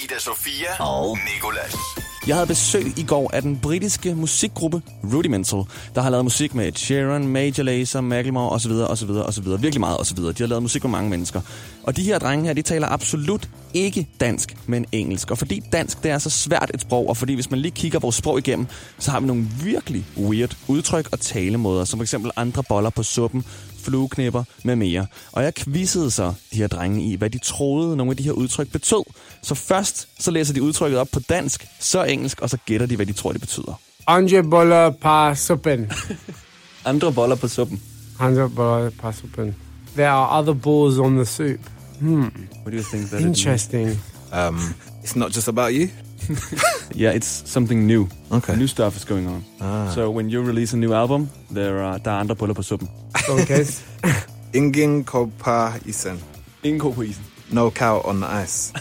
Ida 0.05 0.19
Sofia 0.19 0.69
og 0.79 1.19
Nicolas. 1.34 2.02
Jeg 2.27 2.37
havde 2.37 2.47
besøg 2.47 2.99
i 2.99 3.03
går 3.03 3.31
af 3.35 3.43
den 3.43 3.58
britiske 3.63 4.15
musikgruppe 4.15 4.82
Rudimental, 5.15 5.63
der 5.94 6.01
har 6.01 6.11
lavet 6.11 6.25
musik 6.25 6.55
med 6.55 6.69
Ed 6.69 6.73
Sheeran, 6.73 7.29
Major 7.29 7.63
Lazer, 7.63 8.01
Macklemore 8.01 8.51
osv. 8.51 8.73
osv. 8.73 9.11
osv. 9.11 9.44
Virkelig 9.46 9.81
meget 9.81 10.01
osv. 10.01 10.19
De 10.19 10.35
har 10.39 10.46
lavet 10.46 10.63
musik 10.63 10.85
med 10.85 10.91
mange 10.91 11.11
mennesker. 11.11 11.41
Og 11.82 11.96
de 11.96 12.03
her 12.03 12.19
drenge 12.19 12.46
her, 12.46 12.53
de 12.53 12.63
taler 12.63 12.87
absolut 12.87 13.49
ikke 13.75 14.08
dansk, 14.20 14.56
men 14.67 14.87
engelsk. 14.93 15.31
Og 15.31 15.39
fordi 15.39 15.63
dansk 15.73 16.03
det 16.03 16.11
er 16.11 16.19
så 16.19 16.31
svært 16.31 16.70
et 16.75 16.81
sprog, 16.81 17.08
og 17.08 17.17
fordi 17.17 17.35
hvis 17.35 17.51
man 17.51 17.61
lige 17.61 17.73
kigger 17.73 17.99
vores 17.99 18.17
sprog 18.17 18.39
igennem, 18.39 18.67
så 18.99 19.11
har 19.11 19.20
vi 19.20 19.27
nogle 19.27 19.46
virkelig 19.63 20.05
weird 20.19 20.56
udtryk 20.69 21.08
og 21.13 21.20
talemåder, 21.20 21.85
som 21.85 21.99
for 21.99 22.03
eksempel 22.03 22.31
andre 22.37 22.63
boller 22.63 22.91
på 22.91 23.03
suppen, 23.03 23.44
flueknipper 23.84 24.44
med 24.65 24.77
mere. 24.77 25.06
Og 25.32 25.43
jeg 25.43 25.55
quizzede 25.55 26.10
så 26.10 26.32
de 26.53 26.56
her 26.58 26.67
drenge 26.67 27.05
i, 27.05 27.17
hvad 27.17 27.31
de 27.31 27.39
troede, 27.39 27.96
nogle 27.96 28.10
af 28.10 28.17
de 28.17 28.22
her 28.22 28.32
udtryk 28.32 28.72
betød. 28.72 29.05
Så 29.43 29.55
først 29.55 30.08
så 30.19 30.31
læser 30.31 30.55
de 30.55 30.62
udtrykket 30.62 30.98
op 30.98 31.08
på 31.12 31.20
dansk, 31.20 31.67
så 31.81 32.05
engelsk, 32.05 32.41
og 32.41 32.51
så 32.51 32.56
gætter 32.67 32.86
de, 32.86 32.96
hvad 32.96 33.06
de 33.06 33.12
tror, 33.12 33.32
det 33.32 33.41
betyder. 33.41 33.81
Andre 34.06 34.43
boller 34.44 34.91
par 34.91 35.34
suppen. 35.34 35.93
Andre 36.84 37.12
boller 37.12 37.36
på 37.36 37.48
suppen. 37.48 37.82
Andre 38.19 38.51
boller 38.51 38.91
par 38.91 39.12
suppen. 39.12 39.55
There 39.94 40.08
are 40.08 40.41
other 40.41 40.55
balls 40.55 40.98
on 40.98 41.17
the 41.17 41.27
soup. 41.27 41.60
What 42.03 42.72
do 42.72 42.77
you 42.77 42.82
think 42.82 43.10
that 43.10 43.20
Interesting. 43.20 43.89
Um, 44.32 44.58
it's 45.05 45.17
not 45.17 45.34
just 45.34 45.48
about 45.48 45.72
you. 45.72 45.89
Yeah, 47.02 47.14
it's 47.17 47.43
something 47.50 47.86
new. 47.86 48.08
Okay. 48.31 48.56
New 48.56 48.67
stuff 48.67 48.96
is 48.96 49.05
going 49.05 49.26
on. 49.29 49.44
Ah. 49.60 49.91
So 49.94 50.10
when 50.10 50.31
you 50.31 50.43
release 50.43 50.72
a 50.74 50.76
new 50.76 50.93
album, 50.93 51.29
there 51.55 51.82
are, 51.82 51.98
der 51.98 52.10
er 52.10 52.20
andre 52.20 52.34
boller 52.36 52.55
på 52.55 52.62
suppen. 52.62 52.88
Okay. 53.31 53.64
Ingin 54.58 55.05
kopa 55.05 55.72
isen. 55.86 56.20
Ingen 56.62 56.81
ko 56.81 56.91
på 56.93 57.02
isen. 57.02 57.24
No 57.50 57.70
cow 57.70 58.00
on 58.05 58.20
the 58.20 58.43
ice. 58.43 58.72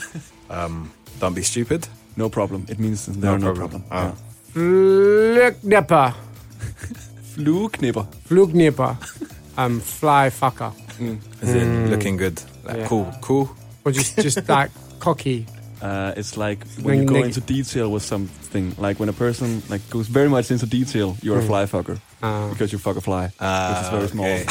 Um, 0.50 0.92
don't 1.22 1.36
be 1.36 1.42
stupid. 1.44 1.88
No 2.16 2.30
problem. 2.30 2.66
It 2.70 2.80
means 2.80 3.06
there 3.06 3.32
are 3.32 3.40
no 3.40 3.54
problem. 3.54 3.84
Ah. 3.92 4.04
Ja. 4.06 4.12
Flugnipper. 4.54 6.14
Flueknipper. 7.36 8.06
Flugnipper. 8.28 8.96
Um, 9.58 9.80
fly 9.82 10.30
fucker. 10.30 10.72
Is 11.42 11.54
it 11.54 11.90
looking 11.90 12.18
good? 12.18 12.42
Like 12.66 12.78
Yeah. 12.78 12.88
cool, 12.88 13.14
cool. 13.22 13.50
Or 13.86 13.92
just, 13.92 14.18
just 14.22 14.50
like 14.50 14.72
cocky. 15.00 15.46
Uh, 15.82 16.14
it's 16.16 16.38
like 16.38 16.66
when 16.84 17.00
you 17.00 17.06
go 17.06 17.24
into 17.24 17.42
detail 17.42 17.92
with 17.92 18.04
something. 18.04 18.74
Like 18.78 19.00
when 19.00 19.10
a 19.10 19.14
person 19.14 19.62
like 19.70 19.82
goes 19.90 20.08
very 20.08 20.30
much 20.30 20.52
into 20.52 20.66
detail, 20.66 21.18
you're 21.22 21.40
a 21.40 21.42
fly 21.42 21.66
fucker 21.66 22.00
Ah. 22.22 22.48
because 22.50 22.72
you 22.72 22.78
fuck 22.80 22.96
a 22.98 23.02
fly, 23.02 23.32
Ah, 23.40 23.70
which 23.70 23.82
is 23.84 23.90
very 23.90 24.08
small. 24.08 24.26
okay. 24.26 24.46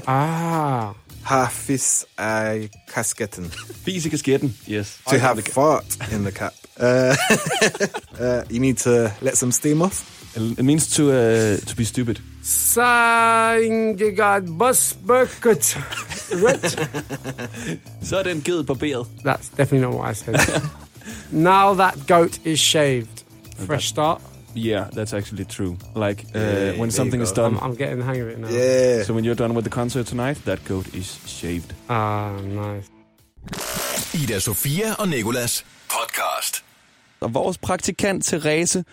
Ah. 0.06 0.94
Half 1.22 1.70
is 1.70 2.06
a 2.18 2.68
kasketten. 2.86 3.50
Fis 3.84 4.06
i 4.06 4.10
kasketten. 4.10 4.50
Yes. 4.66 4.98
To 5.08 5.18
have 5.18 5.42
fart 5.42 5.84
in 6.12 6.22
the 6.22 6.30
cap. 6.30 6.54
Uh, 6.78 7.16
uh, 8.20 8.42
you 8.48 8.60
need 8.60 8.78
to 8.78 9.10
let 9.20 9.36
some 9.36 9.50
steam 9.50 9.82
off. 9.82 10.04
It 10.36 10.62
means 10.62 10.88
to, 10.96 11.10
uh, 11.10 11.56
to 11.66 11.74
be 11.76 11.84
stupid. 11.84 12.20
Sangegat 12.42 14.46
bus 14.56 14.92
bucket. 14.92 15.76
Red. 16.30 16.70
Så 18.02 18.18
er 18.18 18.22
den 18.22 18.42
ged 18.42 18.64
barberet. 18.64 19.06
That's 19.24 19.48
definitely 19.56 19.80
not 19.80 19.94
what 19.94 20.10
I 20.10 20.14
said. 20.14 20.60
now 21.30 21.74
that 21.74 21.94
goat 22.06 22.40
is 22.44 22.60
shaved. 22.60 23.24
Fresh 23.66 23.88
start. 23.88 24.20
Yeah, 24.56 24.90
that's 24.90 25.12
actually 25.12 25.44
true. 25.44 25.76
Like, 25.94 26.24
uh, 26.24 26.40
there 26.40 26.78
when 26.78 26.90
something 26.90 27.22
is 27.22 27.32
done. 27.32 27.56
I'm, 27.56 27.62
I'm 27.62 27.76
getting 27.76 27.98
the 27.98 28.04
hang 28.04 28.22
of 28.22 28.28
it 28.28 28.38
now. 28.38 28.48
Yeah. 28.48 29.02
So 29.04 29.14
when 29.14 29.24
you're 29.24 29.34
done 29.34 29.54
with 29.54 29.64
the 29.64 29.70
concert 29.70 30.06
tonight, 30.06 30.44
that 30.44 30.64
goat 30.64 30.94
is 30.94 31.18
shaved. 31.26 31.74
Ah, 31.88 32.32
nice. 32.42 32.90
Ida 34.14 34.40
Sofia 34.40 34.94
og 34.98 35.08
Nikolas 35.08 35.64
podcast. 35.88 36.64
Og 37.20 37.34
vores 37.34 37.58
praktikant 37.58 38.24
Therese, 38.24 38.84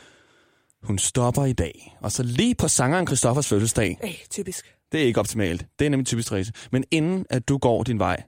hun 0.84 0.98
stopper 0.98 1.46
i 1.46 1.54
dag. 1.54 1.98
Og 2.02 2.12
så 2.12 2.24
lige 2.24 2.56
på 2.56 2.68
sangeren 2.68 3.08
Christoffers 3.08 3.48
fødselsdag. 3.48 3.98
Ej, 4.04 4.16
typisk. 4.30 4.66
Det 4.94 5.02
er 5.02 5.06
ikke 5.06 5.20
optimalt. 5.20 5.66
Det 5.80 5.86
er 5.86 5.90
nemlig 5.90 6.08
typisk 6.08 6.28
Therese. 6.28 6.54
Men 6.72 6.84
inden 6.92 7.26
at 7.30 7.50
du 7.50 7.58
går 7.58 7.84
din 7.84 8.00
vej, 8.00 8.24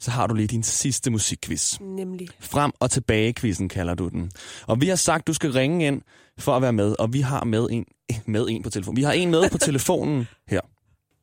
så 0.00 0.10
har 0.10 0.26
du 0.26 0.34
lige 0.34 0.46
din 0.46 0.62
sidste 0.62 1.10
musikquiz. 1.10 1.80
Nemlig. 1.80 2.28
Frem 2.40 2.72
og 2.80 2.90
tilbage 2.90 3.34
quizzen 3.34 3.68
kalder 3.68 3.94
du 3.94 4.08
den. 4.08 4.30
Og 4.66 4.80
vi 4.80 4.88
har 4.88 4.96
sagt, 4.96 5.26
du 5.26 5.32
skal 5.32 5.52
ringe 5.52 5.86
ind 5.86 6.02
for 6.38 6.56
at 6.56 6.62
være 6.62 6.72
med, 6.72 6.96
og 6.98 7.12
vi 7.12 7.20
har 7.20 7.44
med 7.44 7.68
en, 7.70 7.84
med 8.26 8.46
en 8.48 8.62
på 8.62 8.70
telefonen. 8.70 8.96
Vi 8.96 9.02
har 9.02 9.12
en 9.12 9.30
med 9.30 9.50
på 9.50 9.58
telefonen 9.68 10.28
her. 10.48 10.60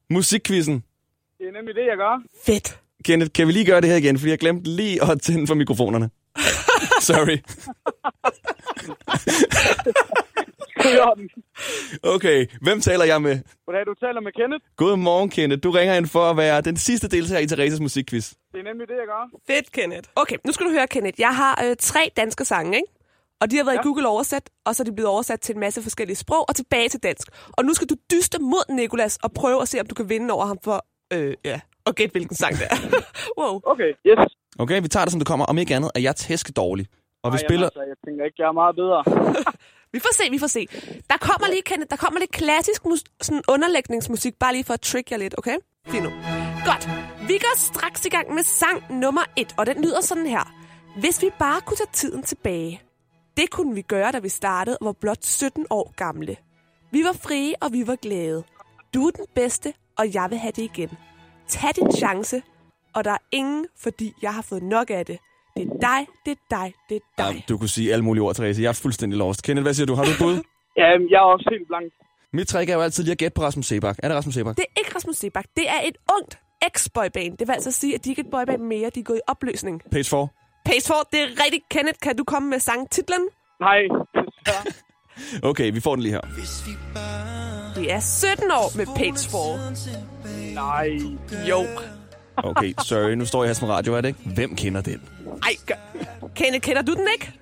Musikquizzen. 0.10 0.84
Det 1.38 1.48
er 1.48 1.51
nemlig 1.51 1.75
det, 1.75 1.86
jeg 1.86 1.98
gør. 1.98 2.22
Fedt. 2.46 2.79
Kenneth, 3.03 3.32
kan 3.32 3.48
vi 3.48 3.51
lige 3.51 3.65
gøre 3.65 3.82
det 3.82 3.89
her 3.89 3.98
igen, 3.98 4.20
fordi 4.20 4.29
jeg 4.29 4.39
glemte 4.39 4.70
lige 4.70 5.03
at 5.12 5.22
tænde 5.22 5.48
for 5.48 5.56
mikrofonerne. 5.56 6.10
Sorry. 7.01 7.38
Okay, 12.15 12.46
hvem 12.62 12.79
taler 12.79 13.05
jeg 13.05 13.22
med? 13.22 13.36
Goddag, 13.65 13.86
du 13.86 13.93
taler 13.93 14.22
med 14.22 14.31
Kenneth. 14.31 14.63
Godmorgen, 14.75 15.29
Kenneth. 15.29 15.63
Du 15.63 15.72
ringer 15.72 15.96
ind 15.96 16.07
for 16.07 16.24
at 16.31 16.38
være 16.38 16.62
den 16.62 16.77
sidste 16.77 17.07
deltager 17.07 17.41
i 17.41 17.48
Thereses 17.48 17.79
musikquiz. 17.79 18.34
Det 18.51 18.60
er 18.60 18.63
nemlig 18.63 18.88
det, 18.88 18.96
jeg 18.96 19.07
gør. 19.13 19.24
Fedt, 19.48 19.72
Kenneth. 19.72 20.10
Okay, 20.15 20.38
nu 20.46 20.51
skal 20.51 20.65
du 20.65 20.72
høre, 20.72 20.88
Kenneth. 20.88 21.19
Jeg 21.19 21.36
har 21.36 21.63
øh, 21.65 21.75
tre 21.79 22.12
danske 22.17 22.46
sange, 22.46 22.77
ikke? 22.77 22.91
Og 23.41 23.51
de 23.51 23.57
har 23.57 23.63
været 23.63 23.75
ja. 23.75 23.81
i 23.81 23.84
Google 23.84 24.07
oversat, 24.07 24.50
og 24.65 24.75
så 24.75 24.84
er 24.84 24.86
de 24.86 24.96
blevet 24.96 25.10
oversat 25.10 25.39
til 25.41 25.53
en 25.53 25.60
masse 25.60 25.81
forskellige 25.81 26.15
sprog 26.15 26.46
og 26.50 26.55
tilbage 26.55 26.89
til 26.89 27.03
dansk. 27.03 27.27
Og 27.57 27.65
nu 27.65 27.74
skal 27.74 27.88
du 27.89 27.96
dyste 28.12 28.38
mod 28.41 28.75
Nikolas 28.75 29.17
og 29.24 29.31
prøve 29.31 29.62
at 29.62 29.67
se, 29.67 29.79
om 29.79 29.88
du 29.88 29.96
kan 29.96 30.10
vinde 30.10 30.34
over 30.34 30.46
ham 30.46 30.57
for, 30.63 30.86
øh, 31.13 31.34
ja, 31.46 31.60
og 31.86 31.96
gætte, 31.96 32.12
hvilken 32.12 32.36
sang 32.36 32.53
det 32.53 32.67
er. 32.69 32.77
wow. 33.39 33.62
Okay, 33.63 33.91
yes. 34.07 34.38
Okay, 34.60 34.81
vi 34.81 34.88
tager 34.88 35.05
det, 35.05 35.12
som 35.12 35.19
det 35.19 35.27
kommer. 35.27 35.46
Om 35.46 35.57
ikke 35.57 35.75
andet 35.75 35.91
er 35.96 36.00
jeg 36.00 36.15
tæsk 36.15 36.55
dårlig. 36.55 36.86
Og 37.24 37.31
vi 37.34 37.36
Ej, 37.36 37.48
spiller... 37.48 37.69
Jamen, 37.75 37.81
altså, 37.81 37.84
jeg 37.91 37.98
tænker 38.05 38.25
ikke, 38.25 38.36
jeg 38.39 38.48
er 38.48 38.57
meget 38.63 38.75
bedre. 38.75 39.00
Vi 39.94 40.00
får 40.00 40.13
se, 40.13 40.24
vi 40.32 40.39
får 40.39 40.48
se. 40.48 40.67
Der 41.10 41.17
kommer 41.17 41.48
lige, 41.48 41.62
Kenneth, 41.62 41.89
der 41.89 41.96
kommer 41.96 42.20
lidt 42.20 42.32
klassisk 42.32 42.86
mus- 42.86 43.03
sådan 43.22 43.41
underlægningsmusik, 43.50 44.36
bare 44.39 44.53
lige 44.53 44.63
for 44.63 44.74
at 44.74 44.82
trick 44.82 45.12
jer 45.12 45.17
lidt, 45.17 45.36
okay? 45.38 45.58
Lige 45.91 46.01
nu. 46.03 46.10
Godt. 46.65 46.89
Vi 47.27 47.38
går 47.38 47.58
straks 47.58 48.06
i 48.06 48.10
gang 48.10 48.34
med 48.34 48.44
sang 48.44 48.84
nummer 48.89 49.22
et, 49.36 49.56
og 49.58 49.65
den 49.65 49.82
lyder 49.84 50.01
sådan 50.01 50.27
her. 50.27 50.53
Hvis 51.00 51.22
vi 51.22 51.29
bare 51.39 51.62
kunne 51.62 51.77
tage 51.77 51.89
tiden 51.94 52.24
tilbage. 52.24 52.82
Det 53.38 53.50
kunne 53.50 53.75
vi 53.75 53.82
gøre, 53.82 54.12
da 54.12 54.20
vi 54.20 54.29
startede 54.29 54.77
og 54.82 54.86
var 54.86 54.91
blot 54.91 55.25
17 55.25 55.65
år 55.70 55.94
gamle. 55.96 56.38
Vi 56.91 57.03
var 57.03 57.13
frie, 57.13 57.53
og 57.62 57.74
vi 57.74 57.88
var 57.88 57.96
glade. 57.96 58.44
Du 58.94 59.08
er 59.08 59.12
den 59.12 59.25
bedste, 59.36 59.74
og 59.98 60.13
jeg 60.13 60.27
vil 60.29 60.38
have 60.38 60.51
det 60.56 60.62
igen. 60.63 60.89
Tag 61.48 61.75
din 61.75 61.91
chance, 61.91 62.41
og 62.94 63.03
der 63.03 63.12
er 63.12 63.17
ingen, 63.32 63.65
fordi 63.77 64.13
jeg 64.22 64.34
har 64.34 64.41
fået 64.41 64.63
nok 64.63 64.89
af 64.89 65.06
det. 65.06 65.20
Det 65.57 65.67
er 65.67 65.79
dig, 65.89 66.01
det 66.25 66.31
er 66.31 66.41
dig, 66.57 66.73
det 66.89 66.95
er 66.95 67.23
dig. 67.23 67.35
Ja, 67.35 67.41
du 67.49 67.57
kunne 67.57 67.69
sige 67.69 67.91
alle 67.93 68.03
mulige 68.05 68.23
ord, 68.23 68.35
Therese. 68.35 68.61
Jeg 68.61 68.69
er 68.69 68.73
fuldstændig 68.73 69.17
lost. 69.19 69.43
Kenneth, 69.43 69.63
hvad 69.63 69.73
siger 69.73 69.85
du? 69.87 69.95
Har 69.95 70.03
du 70.03 70.09
et 70.09 70.17
bud? 70.19 70.35
Ja, 70.77 70.83
jeg 71.11 71.17
er 71.17 71.29
også 71.35 71.47
helt 71.51 71.67
blank. 71.67 71.85
Mit 72.33 72.47
trick 72.47 72.69
er 72.69 72.73
jo 72.73 72.81
altid 72.81 73.03
lige 73.03 73.11
at 73.11 73.17
gætte 73.17 73.35
på 73.35 73.41
Rasmus 73.41 73.65
Sebak. 73.65 73.95
Er 74.03 74.07
det 74.07 74.17
Rasmus 74.17 74.33
Sebak? 74.33 74.55
Det 74.57 74.65
er 74.75 74.79
ikke 74.79 74.95
Rasmus 74.95 75.15
Sebak. 75.15 75.45
Det 75.55 75.69
er 75.69 75.81
et 75.87 75.97
ungt 76.17 76.39
ex-boyband. 76.67 77.37
Det 77.37 77.47
vil 77.47 77.53
altså 77.53 77.71
sige, 77.71 77.95
at 77.95 78.05
de 78.05 78.09
ikke 78.09 78.19
er 78.19 78.25
et 78.25 78.31
boyband 78.31 78.61
mere. 78.61 78.89
De 78.95 78.99
er 78.99 79.03
gået 79.03 79.17
i 79.17 79.21
opløsning. 79.27 79.81
Page 79.91 80.03
4. 80.03 80.27
Page 80.65 80.81
4, 80.87 80.95
det 81.11 81.19
er 81.21 81.27
rigtigt. 81.45 81.63
Kenneth, 81.69 81.99
kan 82.01 82.15
du 82.17 82.23
komme 82.23 82.49
med 82.49 82.59
sangtitlen? 82.59 83.19
Nej. 83.59 83.79
Okay, 85.43 85.71
vi 85.73 85.79
får 85.79 85.95
den 85.95 86.01
lige 86.03 86.11
her. 86.11 86.21
Det 87.75 87.91
er 87.93 87.99
17 87.99 88.51
år 88.51 88.77
med 88.77 88.85
Page 88.85 89.29
4. 89.29 90.53
Nej. 90.53 90.89
Jo. 91.49 91.65
Okay, 92.37 92.73
sorry. 92.83 93.11
Nu 93.11 93.25
står 93.25 93.43
jeg 93.43 93.49
her 93.49 93.53
som 93.53 93.69
radio, 93.69 93.93
er 93.95 94.01
det 94.01 94.07
ikke? 94.07 94.19
Hvem 94.35 94.55
kender 94.55 94.81
den? 94.81 95.01
Ej. 95.48 95.56
Kenneth, 96.36 96.66
kender 96.66 96.82
du 96.82 96.94
den 96.94 97.08
ikke? 97.13 97.34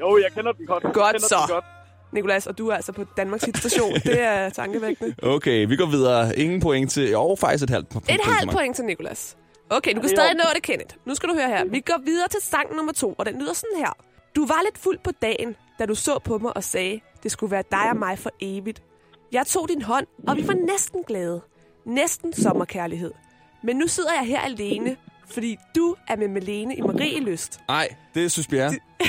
Jo, 0.00 0.18
jeg 0.18 0.32
kender 0.34 0.52
den 0.52 0.66
godt. 0.66 0.84
Jeg 0.84 0.92
Godt 0.92 1.12
kender 1.16 1.28
så. 1.28 1.36
Den 1.46 1.54
godt. 1.54 1.64
Nikolas, 2.12 2.46
og 2.46 2.58
du 2.58 2.68
er 2.68 2.74
altså 2.74 2.92
på 2.92 3.04
Danmarks 3.16 3.44
station. 3.54 3.94
Det 4.10 4.20
er 4.20 4.50
tankevækkende. 4.50 5.14
Okay, 5.22 5.66
vi 5.66 5.76
går 5.76 5.86
videre. 5.86 6.38
Ingen 6.38 6.60
point 6.60 6.90
til... 6.90 7.10
Jo, 7.10 7.36
faktisk 7.40 7.64
et 7.64 7.70
halvt 7.70 7.88
point. 7.88 8.10
Et 8.10 8.20
halvt 8.22 8.52
point 8.52 8.76
til 8.76 8.84
Nikolas. 8.84 9.36
Okay, 9.70 9.90
du 9.90 9.94
kan 9.94 10.02
Det 10.02 10.12
er 10.12 10.16
stadig 10.16 10.34
nå 10.34 10.42
det, 10.54 10.62
Kenneth. 10.62 10.96
Nu 11.04 11.14
skal 11.14 11.28
du 11.28 11.34
høre 11.34 11.48
her. 11.48 11.64
Vi 11.64 11.80
går 11.80 12.00
videre 12.04 12.28
til 12.28 12.40
sang 12.42 12.76
nummer 12.76 12.92
to, 12.92 13.14
og 13.18 13.26
den 13.26 13.38
lyder 13.40 13.52
sådan 13.52 13.78
her. 13.78 13.96
Du 14.36 14.46
var 14.46 14.60
lidt 14.64 14.78
fuld 14.78 14.98
på 15.04 15.10
dagen, 15.22 15.56
da 15.78 15.86
du 15.86 15.94
så 15.94 16.18
på 16.18 16.38
mig 16.38 16.56
og 16.56 16.64
sagde, 16.64 17.00
det 17.22 17.32
skulle 17.32 17.50
være 17.50 17.62
dig 17.70 17.90
og 17.90 17.96
mig 17.96 18.18
for 18.18 18.30
evigt. 18.40 18.82
Jeg 19.32 19.46
tog 19.46 19.68
din 19.68 19.82
hånd, 19.82 20.06
og 20.28 20.36
vi 20.36 20.48
var 20.48 20.54
næsten 20.54 21.02
glade. 21.02 21.40
Næsten 21.86 22.32
sommerkærlighed. 22.32 23.12
Men 23.62 23.76
nu 23.76 23.86
sidder 23.86 24.12
jeg 24.12 24.26
her 24.26 24.40
alene, 24.40 24.96
fordi 25.30 25.56
du 25.76 25.96
er 26.08 26.16
med 26.16 26.28
Malene 26.28 26.76
i 26.76 26.80
Marie 26.80 27.20
Lyst. 27.20 27.60
Nej, 27.68 27.88
det 28.14 28.24
er 28.24 28.28
Synes 28.28 28.46
Bjerre. 28.46 28.72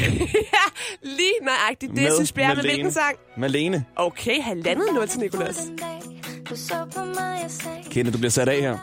ja, 0.54 0.66
lige 1.02 1.34
nøjagtigt. 1.42 1.92
Det 1.92 2.02
Med 2.02 2.12
er 2.12 2.16
synes 2.16 2.32
Bjerre 2.32 2.56
med 2.56 2.64
Malene. 2.64 2.74
hvilken 2.74 2.92
sang? 2.94 3.18
Malene. 3.38 3.86
Okay, 3.96 4.42
halvandet 4.42 4.94
nul 4.94 5.08
til 5.08 5.20
Nikolas. 5.20 5.60
Kenneth, 7.92 8.14
du 8.14 8.18
bliver 8.18 8.30
sat 8.32 8.50
af 8.50 8.60
her. 8.62 8.78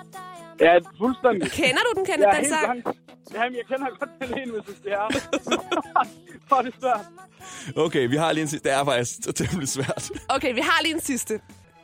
Ja, 0.61 0.79
fuldstændig. 0.99 1.51
Kender 1.51 1.81
du 1.83 2.01
den, 2.01 2.07
Jeg 2.09 2.15
Kenneth, 2.17 2.37
er 2.37 2.41
den 2.41 2.49
sang? 2.51 2.83
blank. 2.83 2.97
Jamen, 3.35 3.57
jeg 3.57 3.65
kender 3.69 3.99
godt 3.99 4.11
den 4.31 4.39
ene, 4.39 4.53
hvis 4.63 4.77
det 4.85 4.93
er. 4.93 5.07
Hvor 6.49 6.57
er 6.57 6.63
det 6.63 6.75
svært. 6.81 7.01
Okay, 7.77 8.09
vi 8.09 8.17
har 8.17 8.33
lige 8.33 8.43
en 8.43 8.49
sidste. 8.49 8.69
Det 8.69 8.77
er 8.77 8.85
faktisk 8.85 9.37
temmelig 9.37 9.69
svært. 9.69 10.11
Okay, 10.29 10.55
vi 10.55 10.61
har 10.61 10.83
lige 10.83 10.95
en 10.95 11.01
sidste. 11.01 11.41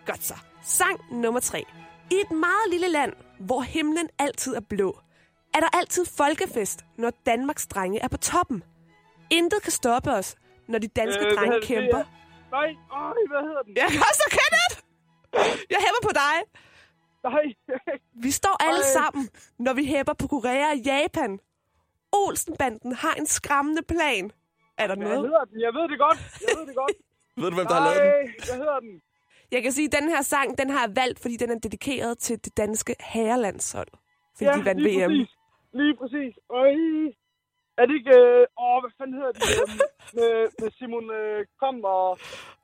Godt 0.06 0.24
så. 0.24 0.34
Sang 0.64 1.00
nummer 1.12 1.40
tre. 1.40 1.64
I 2.10 2.14
et 2.14 2.30
meget 2.30 2.66
lille 2.70 2.88
land, 2.88 3.12
hvor 3.38 3.60
himlen 3.60 4.08
altid 4.18 4.54
er 4.54 4.60
blå, 4.68 4.98
er 5.54 5.60
der 5.60 5.68
altid 5.78 6.04
folkefest, 6.06 6.84
når 6.98 7.10
Danmarks 7.26 7.66
drenge 7.66 8.00
er 8.00 8.08
på 8.08 8.16
toppen. 8.16 8.64
Intet 9.30 9.62
kan 9.62 9.72
stoppe 9.72 10.10
os, 10.10 10.36
når 10.68 10.78
de 10.78 10.88
danske 10.88 11.20
Øh, 11.20 11.26
hvad 11.26 11.36
drenge 11.36 11.52
hedder 11.54 11.60
det? 11.60 11.68
kæmper. 11.68 11.98
Det 11.98 12.06
Nej, 12.50 12.68
øj, 12.92 13.14
hvad 13.32 13.42
hedder 13.48 13.62
den? 13.62 13.76
Jeg 13.76 13.88
kan 13.90 14.00
også 14.10 14.24
Kenneth! 14.38 14.76
Jeg 15.70 15.78
hæpper 15.86 16.02
på 16.08 16.12
dig. 16.24 16.36
Nej. 17.24 17.44
Vi 18.14 18.30
står 18.30 18.56
alle 18.66 18.80
Ej. 18.80 18.92
sammen, 18.92 19.28
når 19.58 19.72
vi 19.72 19.84
hæpper 19.86 20.12
på 20.12 20.26
Korea 20.26 20.70
og 20.70 20.78
Japan. 20.78 21.38
Olsenbanden 22.12 22.92
har 22.94 23.14
en 23.14 23.26
skræmmende 23.26 23.82
plan. 23.82 24.30
Er 24.78 24.86
der 24.86 24.96
Hvad 24.96 25.06
noget? 25.06 25.20
hedder 25.20 25.44
den? 25.44 25.60
Jeg 25.60 25.72
ved 25.74 25.88
det 25.88 25.98
godt. 25.98 26.18
Jeg 26.40 26.48
ved 26.58 26.66
det 26.66 26.76
godt. 26.76 26.92
Ved 27.40 27.50
du, 27.50 27.54
hvem 27.54 27.66
der 27.66 27.74
har 27.74 27.84
lavet 27.84 27.96
den? 28.02 28.26
Nej, 28.28 28.34
hvad 28.46 28.56
hedder 28.56 28.80
den? 28.80 29.00
Jeg 29.52 29.62
kan 29.62 29.72
sige, 29.72 29.86
at 29.86 30.00
den 30.00 30.08
her 30.08 30.22
sang, 30.22 30.58
den 30.58 30.70
har 30.70 30.80
jeg 30.86 30.96
valgt, 30.96 31.20
fordi 31.20 31.36
den 31.36 31.50
er 31.50 31.58
dedikeret 31.58 32.18
til 32.18 32.44
det 32.44 32.56
danske 32.56 32.94
herrelandshold. 33.00 33.88
Fordi 34.36 34.44
ja, 34.44 34.52
de 34.56 34.64
vandt 34.64 34.82
lige 34.82 35.04
VM. 35.04 35.10
præcis. 35.10 35.36
Lige 35.78 35.94
præcis. 36.00 36.32
Øj. 36.60 36.72
Er 37.80 37.84
det 37.88 37.94
ikke... 38.00 38.14
Øh, 38.22 38.42
åh, 38.64 38.76
hvad 38.82 38.92
fanden 38.98 39.14
hedder 39.20 39.32
det? 39.36 39.42
Øh, 39.50 39.66
med, 40.18 40.32
med 40.60 40.68
Simon 40.78 41.06
øh, 41.20 41.38
Kom 41.62 41.76
og... 41.96 42.06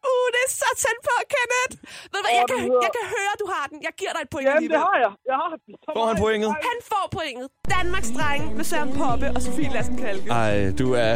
Uh, 0.08 0.26
det 0.34 0.40
er 0.46 0.50
så 0.62 0.68
tæt 0.82 0.98
på, 1.08 1.14
Kenneth! 1.34 1.72
Ved 2.12 2.18
du 2.20 2.24
hvad, 2.26 2.34
jeg, 2.40 2.46
kan, 2.50 2.58
hedder- 2.66 2.84
jeg 2.86 2.92
kan 2.98 3.06
høre, 3.16 3.32
du 3.42 3.46
har 3.54 3.64
den. 3.70 3.78
Jeg 3.86 3.92
giver 4.00 4.12
dig 4.16 4.22
et 4.26 4.30
point 4.34 4.44
Jamen, 4.46 4.56
alligevel. 4.58 4.78
det 4.78 4.86
har 4.90 4.96
jeg. 5.04 5.12
Jeg 5.30 5.36
har 5.42 5.48
den. 5.64 5.72
Så 5.84 5.90
Får 5.96 6.04
han 6.10 6.16
pointet? 6.24 6.50
Han 6.70 6.78
får 6.92 7.04
pointet. 7.18 7.46
Danmarks 7.76 8.10
dreng 8.18 8.42
med 8.58 8.64
Søren 8.70 8.90
Poppe 9.00 9.26
og 9.36 9.40
Sofie 9.46 9.70
Lassen 9.76 9.96
Kalke. 10.02 10.28
Ej, 10.42 10.54
du 10.80 10.86
er... 11.06 11.12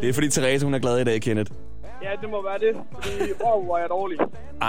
Det 0.00 0.06
er 0.10 0.14
fordi 0.18 0.28
Therese, 0.36 0.62
hun 0.68 0.74
er 0.78 0.82
glad 0.86 0.96
i 1.00 1.04
dag, 1.10 1.16
Kenneth. 1.26 1.50
Ja, 2.06 2.12
det 2.22 2.28
må 2.34 2.38
være 2.50 2.58
det. 2.66 2.72
Fordi, 2.94 3.32
wow, 3.44 3.58
hvor 3.64 3.74
er 3.76 3.80
jeg 3.84 3.90
dårlig. 3.98 4.16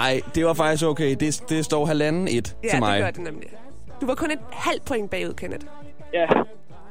Ej, 0.06 0.16
det 0.36 0.42
var 0.50 0.54
faktisk 0.64 0.84
okay. 0.92 1.10
Det, 1.22 1.30
det 1.52 1.60
står 1.70 1.86
halvanden 1.86 2.28
et 2.38 2.48
Ja, 2.64 2.70
til 2.70 2.80
mig. 2.80 2.94
det 2.98 3.04
gør 3.06 3.12
det 3.18 3.24
nemlig. 3.32 3.50
Du 4.02 4.06
var 4.12 4.16
kun 4.16 4.32
et 4.32 4.40
halvt 4.52 4.86
point 4.86 5.12
bagud, 5.12 5.34
Kenneth. 5.34 5.66
Ja, 6.18 6.26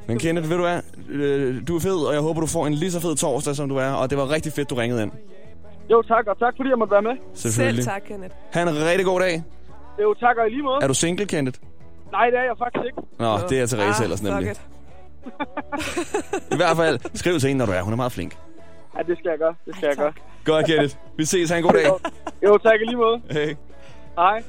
Men 0.07 0.19
Kenneth, 0.19 0.49
ved 0.49 0.57
du 0.57 0.63
hvad? 0.63 0.79
Øh, 1.09 1.67
Du 1.67 1.75
er 1.75 1.79
fed, 1.79 1.99
og 2.09 2.13
jeg 2.13 2.21
håber, 2.21 2.39
du 2.41 2.47
får 2.47 2.67
en 2.67 2.73
lige 2.73 2.91
så 2.91 2.99
fed 3.05 3.15
torsdag, 3.15 3.55
som 3.55 3.69
du 3.69 3.75
er. 3.77 3.91
Og 3.91 4.09
det 4.09 4.17
var 4.17 4.25
rigtig 4.35 4.51
fedt, 4.53 4.69
du 4.69 4.75
ringede 4.75 5.03
ind. 5.03 5.11
jo 5.91 6.01
tak, 6.01 6.27
og 6.27 6.39
tak 6.39 6.53
fordi 6.57 6.69
jeg 6.69 6.77
måtte 6.77 6.91
være 6.91 7.01
med. 7.01 7.15
Selvfølgelig. 7.33 7.83
Selv 7.83 7.93
tak, 7.93 8.01
Kenneth. 8.07 8.35
Ha' 8.53 8.61
en 8.61 8.69
rigtig 8.89 9.05
god 9.05 9.19
dag. 9.19 9.43
Jo 10.03 10.13
tak, 10.13 10.35
og 10.37 10.47
i 10.47 10.49
lige 10.49 10.63
måde. 10.63 10.79
Er 10.81 10.87
du 10.87 10.93
single, 10.93 11.25
Kenneth? 11.25 11.59
Nej, 12.11 12.25
det 12.29 12.39
er 12.39 12.43
jeg 12.43 12.55
faktisk 12.63 12.85
ikke. 12.85 12.97
Nå, 13.19 13.37
det 13.49 13.59
er 13.61 13.65
Therese 13.65 13.97
ah, 13.99 14.03
ellers 14.03 14.21
nemlig. 14.23 14.47
I 16.53 16.55
hvert 16.61 16.77
fald, 16.77 16.99
skriv 17.13 17.39
til 17.39 17.47
hende, 17.47 17.57
når 17.59 17.65
du 17.65 17.71
er. 17.71 17.81
Hun 17.81 17.93
er 17.93 17.97
meget 17.97 18.11
flink. 18.11 18.37
Ja, 18.97 19.03
det 19.03 19.17
skal 19.19 19.29
jeg 19.29 19.39
gøre. 19.39 19.55
Det 19.65 19.75
skal 19.75 19.87
jeg 19.87 19.97
gøre. 19.97 20.13
Godt, 20.45 20.65
Kenneth. 20.65 20.95
Vi 21.17 21.25
ses. 21.25 21.49
Ha' 21.49 21.57
en 21.57 21.63
god 21.63 21.73
dag. 21.73 21.85
Jo, 21.85 21.99
jo 22.43 22.57
tak 22.57 22.73
i 22.81 22.85
lige 22.85 22.97
måde. 22.97 23.21
Hey. 23.31 23.55
Hej. 24.17 24.43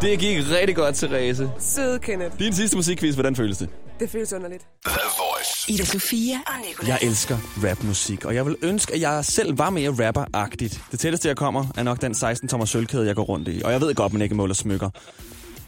Det 0.00 0.18
gik 0.18 0.38
rigtig 0.50 0.76
godt, 0.76 0.94
Therese. 0.94 1.50
Søde 1.58 1.98
Kenneth. 1.98 2.38
Din 2.38 2.52
sidste 2.52 2.76
musikquiz, 2.76 3.14
hvordan 3.14 3.36
føles 3.36 3.58
det? 3.58 3.68
Det 4.00 4.10
føles 4.10 4.32
underligt. 4.32 4.66
The 4.86 5.00
Voice. 5.18 5.72
Ida 5.72 5.84
Sofia 5.84 6.34
og 6.46 6.52
Nicolas. 6.68 6.88
Jeg 6.88 6.98
elsker 7.02 7.38
rapmusik, 7.64 8.24
og 8.24 8.34
jeg 8.34 8.46
vil 8.46 8.56
ønske, 8.62 8.94
at 8.94 9.00
jeg 9.00 9.24
selv 9.24 9.58
var 9.58 9.70
mere 9.70 9.90
rapper-agtigt. 9.90 10.80
Det 10.90 11.00
tætteste, 11.00 11.28
jeg 11.28 11.36
kommer, 11.36 11.64
er 11.76 11.82
nok 11.82 12.00
den 12.00 12.12
16-tommer 12.12 12.66
sølvkæde, 12.66 13.06
jeg 13.06 13.14
går 13.14 13.22
rundt 13.22 13.48
i. 13.48 13.62
Og 13.64 13.72
jeg 13.72 13.80
ved 13.80 13.94
godt, 13.94 14.12
man 14.12 14.22
ikke 14.22 14.34
måler 14.34 14.54
smykker 14.54 14.90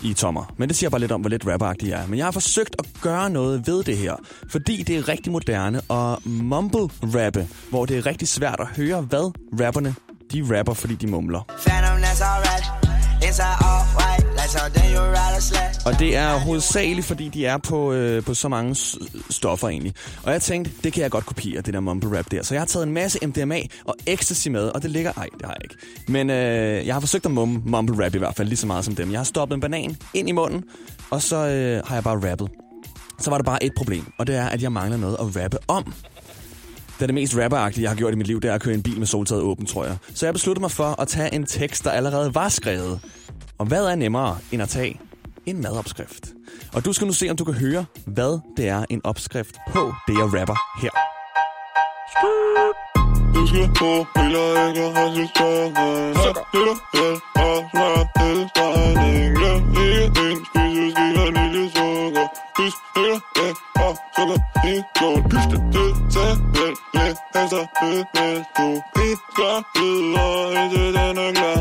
i 0.02 0.14
tommer. 0.14 0.54
Men 0.56 0.68
det 0.68 0.76
siger 0.76 0.90
bare 0.90 1.00
lidt 1.00 1.12
om, 1.12 1.20
hvor 1.20 1.30
lidt 1.30 1.46
rapperagtig 1.46 1.88
jeg 1.88 2.02
er. 2.02 2.06
Men 2.06 2.18
jeg 2.18 2.26
har 2.26 2.30
forsøgt 2.32 2.76
at 2.78 2.86
gøre 3.02 3.30
noget 3.30 3.66
ved 3.66 3.82
det 3.84 3.96
her, 3.96 4.16
fordi 4.48 4.82
det 4.82 4.96
er 4.96 5.08
rigtig 5.08 5.32
moderne 5.32 5.78
at 5.90 6.26
mumble-rappe, 6.26 7.48
hvor 7.70 7.86
det 7.86 7.98
er 7.98 8.06
rigtig 8.06 8.28
svært 8.28 8.60
at 8.60 8.66
høre, 8.66 9.00
hvad 9.00 9.32
rapperne 9.60 9.94
de 10.32 10.58
rapper, 10.58 10.74
fordi 10.74 10.94
de 10.94 11.06
mumler. 11.06 11.40
Phantom, 11.66 11.96
that's 11.96 12.24
alright. 12.24 12.79
Og 15.86 15.98
det 15.98 16.16
er 16.16 16.38
hovedsageligt, 16.38 17.06
fordi 17.06 17.28
de 17.28 17.46
er 17.46 17.56
på, 17.56 17.92
øh, 17.92 18.24
på 18.24 18.34
så 18.34 18.48
mange 18.48 18.76
stoffer 19.30 19.68
egentlig. 19.68 19.94
Og 20.22 20.32
jeg 20.32 20.42
tænkte, 20.42 20.72
det 20.84 20.92
kan 20.92 21.02
jeg 21.02 21.10
godt 21.10 21.26
kopiere, 21.26 21.60
det 21.60 21.74
der 21.74 21.80
mumble 21.80 22.18
rap 22.18 22.30
der. 22.30 22.42
Så 22.42 22.54
jeg 22.54 22.60
har 22.60 22.66
taget 22.66 22.86
en 22.86 22.92
masse 22.92 23.26
MDMA 23.26 23.60
og 23.84 23.96
ecstasy 24.06 24.48
med, 24.48 24.68
og 24.68 24.82
det 24.82 24.90
ligger... 24.90 25.12
Ej, 25.12 25.26
det 25.38 25.46
har 25.46 25.52
jeg 25.60 25.64
ikke. 25.64 25.74
Men 26.08 26.30
øh, 26.30 26.86
jeg 26.86 26.94
har 26.94 27.00
forsøgt 27.00 27.24
at 27.26 27.30
mumme 27.30 27.62
mumble 27.64 28.04
rap 28.04 28.14
i 28.14 28.18
hvert 28.18 28.34
fald 28.36 28.48
lige 28.48 28.58
så 28.58 28.66
meget 28.66 28.84
som 28.84 28.94
dem. 28.94 29.10
Jeg 29.10 29.18
har 29.18 29.24
stoppet 29.24 29.54
en 29.54 29.60
banan 29.60 29.96
ind 30.14 30.28
i 30.28 30.32
munden, 30.32 30.64
og 31.10 31.22
så 31.22 31.36
øh, 31.36 31.82
har 31.86 31.94
jeg 31.94 32.04
bare 32.04 32.30
rappet. 32.30 32.48
Så 33.18 33.30
var 33.30 33.38
der 33.38 33.44
bare 33.44 33.64
et 33.64 33.72
problem, 33.76 34.12
og 34.18 34.26
det 34.26 34.36
er, 34.36 34.46
at 34.46 34.62
jeg 34.62 34.72
mangler 34.72 34.96
noget 34.96 35.16
at 35.20 35.42
rappe 35.42 35.58
om. 35.68 35.94
Det 36.94 37.02
er 37.02 37.06
det 37.06 37.14
mest 37.14 37.36
rapperagtige, 37.36 37.82
jeg 37.82 37.90
har 37.90 37.96
gjort 37.96 38.12
i 38.12 38.16
mit 38.16 38.26
liv, 38.26 38.40
det 38.40 38.50
er 38.50 38.54
at 38.54 38.62
køre 38.62 38.74
en 38.74 38.82
bil 38.82 38.98
med 38.98 39.06
soltaget 39.06 39.42
åben, 39.42 39.66
tror 39.66 39.84
jeg. 39.84 39.96
Så 40.14 40.26
jeg 40.26 40.34
besluttede 40.34 40.60
mig 40.60 40.70
for 40.70 41.00
at 41.00 41.08
tage 41.08 41.34
en 41.34 41.46
tekst, 41.46 41.84
der 41.84 41.90
allerede 41.90 42.34
var 42.34 42.48
skrevet. 42.48 43.00
Og 43.60 43.66
hvad 43.66 43.86
er 43.86 43.94
nemmere 43.94 44.38
end 44.52 44.62
at 44.62 44.68
tage 44.68 45.00
en 45.46 45.62
madopskrift? 45.62 46.28
Og 46.74 46.84
du 46.84 46.92
skal 46.92 47.06
nu 47.06 47.12
se, 47.12 47.30
om 47.30 47.36
du 47.36 47.44
kan 47.44 47.54
høre, 47.54 47.84
hvad 48.06 48.40
det 48.56 48.68
er 48.68 48.84
en 48.90 49.00
opskrift 49.04 49.56
på 49.72 49.94
det, 50.08 50.14
jeg 50.14 50.24
rapper 50.24 50.56
her. 50.82 50.90
Du 53.34 53.46
skal 53.46 53.68
på 53.78 54.06
biler, 54.14 54.68
ikke 54.68 54.80
har 54.80 55.04
og 55.04 55.16
ikke 55.16 55.32
lidt 67.42 67.52
ekstra 67.52 67.62
fedt 67.80 68.80
Hvis 68.96 69.18
du 69.36 69.42
ikke 69.56 69.78
videre 69.78 70.64
indtil 70.64 70.94
den 70.94 71.18
er 71.18 71.32
klar 71.32 71.60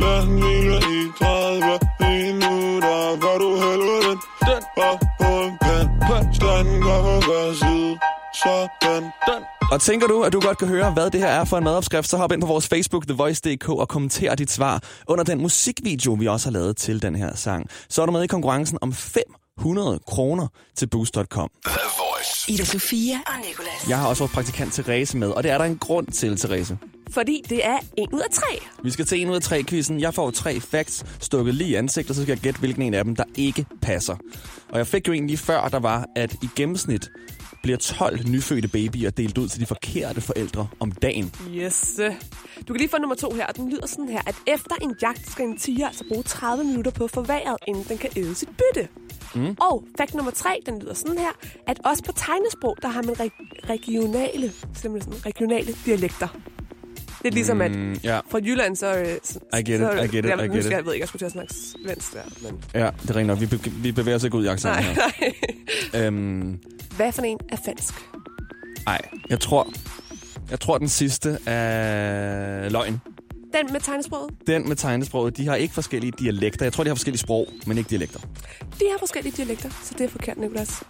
Lad 0.00 0.22
den 0.22 0.32
hvile 0.40 0.78
i 0.96 1.12
30 1.18 1.78
minutter 2.00 3.20
Gør 3.24 3.38
du 3.38 3.50
helvede 3.64 4.12
den 4.48 4.62
op 4.76 5.00
på 5.20 5.30
en 5.46 5.58
pan 6.06 6.34
Standen 6.34 6.82
går 6.82 7.00
på 7.02 7.14
hver 7.26 7.54
side 7.60 7.98
Sådan 8.42 9.04
den 9.26 9.42
Og 9.72 9.80
tænker 9.80 10.06
du, 10.06 10.22
at 10.22 10.32
du 10.32 10.40
godt 10.40 10.58
kan 10.58 10.68
høre, 10.68 10.90
hvad 10.90 11.10
det 11.10 11.20
her 11.20 11.28
er 11.28 11.44
for 11.44 11.58
en 11.58 11.64
madopskrift, 11.64 12.08
så 12.08 12.16
hop 12.16 12.32
ind 12.32 12.40
på 12.40 12.46
vores 12.46 12.68
Facebook, 12.68 13.06
TheVoice.dk, 13.06 13.68
og 13.68 13.88
kommenter 13.88 14.34
dit 14.34 14.50
svar 14.50 14.82
under 15.08 15.24
den 15.24 15.42
musikvideo, 15.42 16.12
vi 16.12 16.28
også 16.28 16.46
har 16.46 16.52
lavet 16.52 16.76
til 16.76 17.02
den 17.02 17.14
her 17.14 17.34
sang. 17.34 17.70
Så 17.88 18.02
er 18.02 18.06
du 18.06 18.12
med 18.12 18.22
i 18.22 18.26
konkurrencen 18.26 18.78
om 18.80 18.92
500 18.92 20.00
kroner 20.06 20.46
til 20.76 20.86
Boost.com. 20.86 21.50
Ida 22.48 22.64
Sofia 22.64 23.14
og 23.26 23.32
Nicolas. 23.48 23.88
Jeg 23.88 23.98
har 23.98 24.08
også 24.08 24.22
vores 24.22 24.32
praktikant 24.32 24.72
Therese 24.72 25.16
med, 25.16 25.28
og 25.28 25.42
det 25.42 25.50
er 25.50 25.58
der 25.58 25.64
en 25.64 25.78
grund 25.78 26.06
til, 26.06 26.36
Therese. 26.36 26.78
Fordi 27.10 27.42
det 27.48 27.66
er 27.66 27.78
en 27.96 28.08
ud 28.12 28.20
af 28.20 28.30
tre. 28.32 28.58
Vi 28.82 28.90
skal 28.90 29.06
til 29.06 29.20
en 29.20 29.30
ud 29.30 29.34
af 29.36 29.42
tre 29.42 29.64
quizzen. 29.64 30.00
Jeg 30.00 30.14
får 30.14 30.30
tre 30.30 30.60
facts 30.60 31.04
stukket 31.20 31.54
lige 31.54 31.70
i 31.70 31.74
ansigtet, 31.74 32.16
så 32.16 32.22
skal 32.22 32.32
jeg 32.32 32.40
gætte, 32.40 32.60
hvilken 32.60 32.82
en 32.82 32.94
af 32.94 33.04
dem, 33.04 33.16
der 33.16 33.24
ikke 33.34 33.66
passer. 33.82 34.16
Og 34.68 34.78
jeg 34.78 34.86
fik 34.86 35.08
jo 35.08 35.12
en 35.12 35.26
lige 35.26 35.36
før, 35.36 35.68
der 35.68 35.78
var, 35.78 36.06
at 36.16 36.32
i 36.32 36.48
gennemsnit 36.56 37.10
bliver 37.62 37.78
12 37.78 38.28
nyfødte 38.28 38.68
babyer 38.68 39.10
delt 39.10 39.38
ud 39.38 39.48
til 39.48 39.60
de 39.60 39.66
forkerte 39.66 40.20
forældre 40.20 40.68
om 40.80 40.92
dagen. 40.92 41.32
Yes. 41.54 42.00
Du 42.68 42.72
kan 42.72 42.80
lige 42.80 42.88
få 42.90 42.98
nummer 42.98 43.14
to 43.16 43.30
her, 43.34 43.46
og 43.46 43.56
den 43.56 43.70
lyder 43.70 43.86
sådan 43.86 44.08
her, 44.08 44.20
at 44.26 44.34
efter 44.46 44.74
en 44.82 44.94
jagt 45.02 45.30
skal 45.30 45.44
en 45.44 45.56
tiger 45.58 45.86
altså 45.86 46.04
bruge 46.08 46.22
30 46.22 46.64
minutter 46.64 46.90
på 46.90 47.08
forværet, 47.08 47.56
inden 47.68 47.84
den 47.88 47.98
kan 47.98 48.10
æde 48.16 48.34
sit 48.34 48.48
bytte. 48.48 48.88
Mm. 49.34 49.56
Og 49.60 49.84
fact 49.98 50.14
nummer 50.14 50.30
tre, 50.32 50.50
den 50.66 50.78
lyder 50.78 50.94
sådan 50.94 51.18
her, 51.18 51.30
at 51.66 51.80
også 51.84 52.02
på 52.04 52.12
tegnesprog, 52.12 52.76
der 52.82 52.88
har 52.88 53.02
man 53.02 53.14
re- 53.14 53.68
regionale, 53.70 54.52
simpelthen 54.74 55.12
sådan, 55.12 55.26
regionale 55.26 55.74
dialekter. 55.84 56.28
Det 57.22 57.28
er 57.28 57.34
ligesom, 57.34 57.60
at 57.60 57.70
Mm, 57.76 57.92
ja. 57.92 58.20
fra 58.30 58.38
Jylland, 58.38 58.76
så... 58.76 58.96
øh, 58.98 59.06
så 59.22 59.38
I 59.52 59.56
get 59.56 59.68
it, 59.68 59.78
så, 59.80 59.90
I 59.92 60.06
get 60.06 60.14
it, 60.14 60.24
jamen, 60.24 60.44
I 60.52 60.56
get 60.56 60.64
it. 60.64 60.70
Jeg 60.70 60.86
ved 60.86 60.92
ikke, 60.92 61.02
jeg 61.02 61.08
skulle 61.08 61.20
til 61.20 61.26
at 61.26 61.32
snakke 61.32 61.54
svensk 61.54 62.12
der, 62.14 62.20
men... 62.42 62.64
Ja, 62.74 62.90
det 63.02 63.10
er 63.10 63.16
rent 63.16 63.26
nok. 63.26 63.40
Vi, 63.40 63.46
be- 63.46 63.70
vi 63.70 63.92
bevæger 63.92 64.16
os 64.16 64.24
ikke 64.24 64.36
ud 64.36 64.44
i 64.44 64.48
Nej, 64.64 64.80
her. 64.82 64.94
nej. 65.94 66.06
Øhm, 66.06 66.58
Hvad 66.96 67.12
for 67.12 67.22
en 67.22 67.38
er 67.48 67.56
falsk? 67.64 67.94
ej, 68.86 69.00
jeg 69.30 69.40
tror, 69.40 69.68
jeg 70.50 70.60
tror 70.60 70.78
den 70.78 70.88
sidste 70.88 71.38
er 71.46 72.68
løgn. 72.68 73.00
Den 73.54 73.72
med 73.72 73.80
tegnesproget? 73.80 74.30
Den 74.46 74.68
med 74.68 74.76
tegnesproget, 74.76 75.36
de 75.36 75.46
har 75.46 75.54
ikke 75.54 75.74
forskellige 75.74 76.12
dialekter. 76.18 76.64
Jeg 76.64 76.72
tror, 76.72 76.84
de 76.84 76.90
har 76.90 76.94
forskellige 76.94 77.18
sprog, 77.20 77.48
men 77.66 77.78
ikke 77.78 77.90
dialekter. 77.90 78.20
De 78.60 78.84
har 78.90 78.98
forskellige 78.98 79.34
dialekter, 79.36 79.70
så 79.82 79.94
det 79.98 80.04
er 80.04 80.08
forkert, 80.08 80.36
Nicolas. 80.38 80.82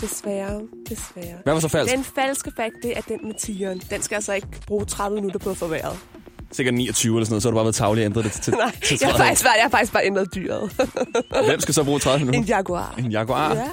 Desværre, 0.00 0.60
desværre. 0.88 1.36
Hvad 1.44 1.52
var 1.52 1.60
så 1.60 1.68
falsk? 1.68 1.94
Den 1.94 2.04
falske 2.04 2.52
fakt, 2.56 2.74
det 2.82 2.96
er 2.96 3.00
den 3.00 3.18
med 3.22 3.34
tigeren. 3.40 3.82
Den 3.90 4.02
skal 4.02 4.14
altså 4.14 4.32
ikke 4.32 4.46
bruge 4.66 4.84
30 4.84 5.14
minutter 5.14 5.38
på 5.38 5.50
at 5.50 5.56
forværet. 5.56 5.98
Sikkert 6.52 6.74
29 6.74 7.16
eller 7.16 7.24
sådan 7.24 7.32
noget, 7.32 7.42
så 7.42 7.48
har 7.48 7.50
du 7.50 7.56
bare 7.56 7.64
været 7.64 7.74
tavlig 7.74 8.02
og 8.02 8.06
ændret 8.06 8.24
det 8.24 8.32
til, 8.32 8.52
Nej, 8.64 8.72
til 8.84 8.98
jeg 9.00 9.08
har, 9.08 9.16
30. 9.16 9.26
faktisk 9.28 9.44
bare, 9.44 9.54
jeg 9.56 9.64
har 9.64 9.70
faktisk 9.70 9.92
bare 9.92 10.04
ændret 10.06 10.34
dyret. 10.34 10.72
Hvem 11.46 11.60
skal 11.60 11.74
så 11.74 11.84
bruge 11.84 11.98
30 11.98 12.18
minutter? 12.18 12.40
en 12.40 12.46
jaguar. 12.46 12.94
En 12.98 13.12
jaguar? 13.12 13.54
Ja. 13.54 13.68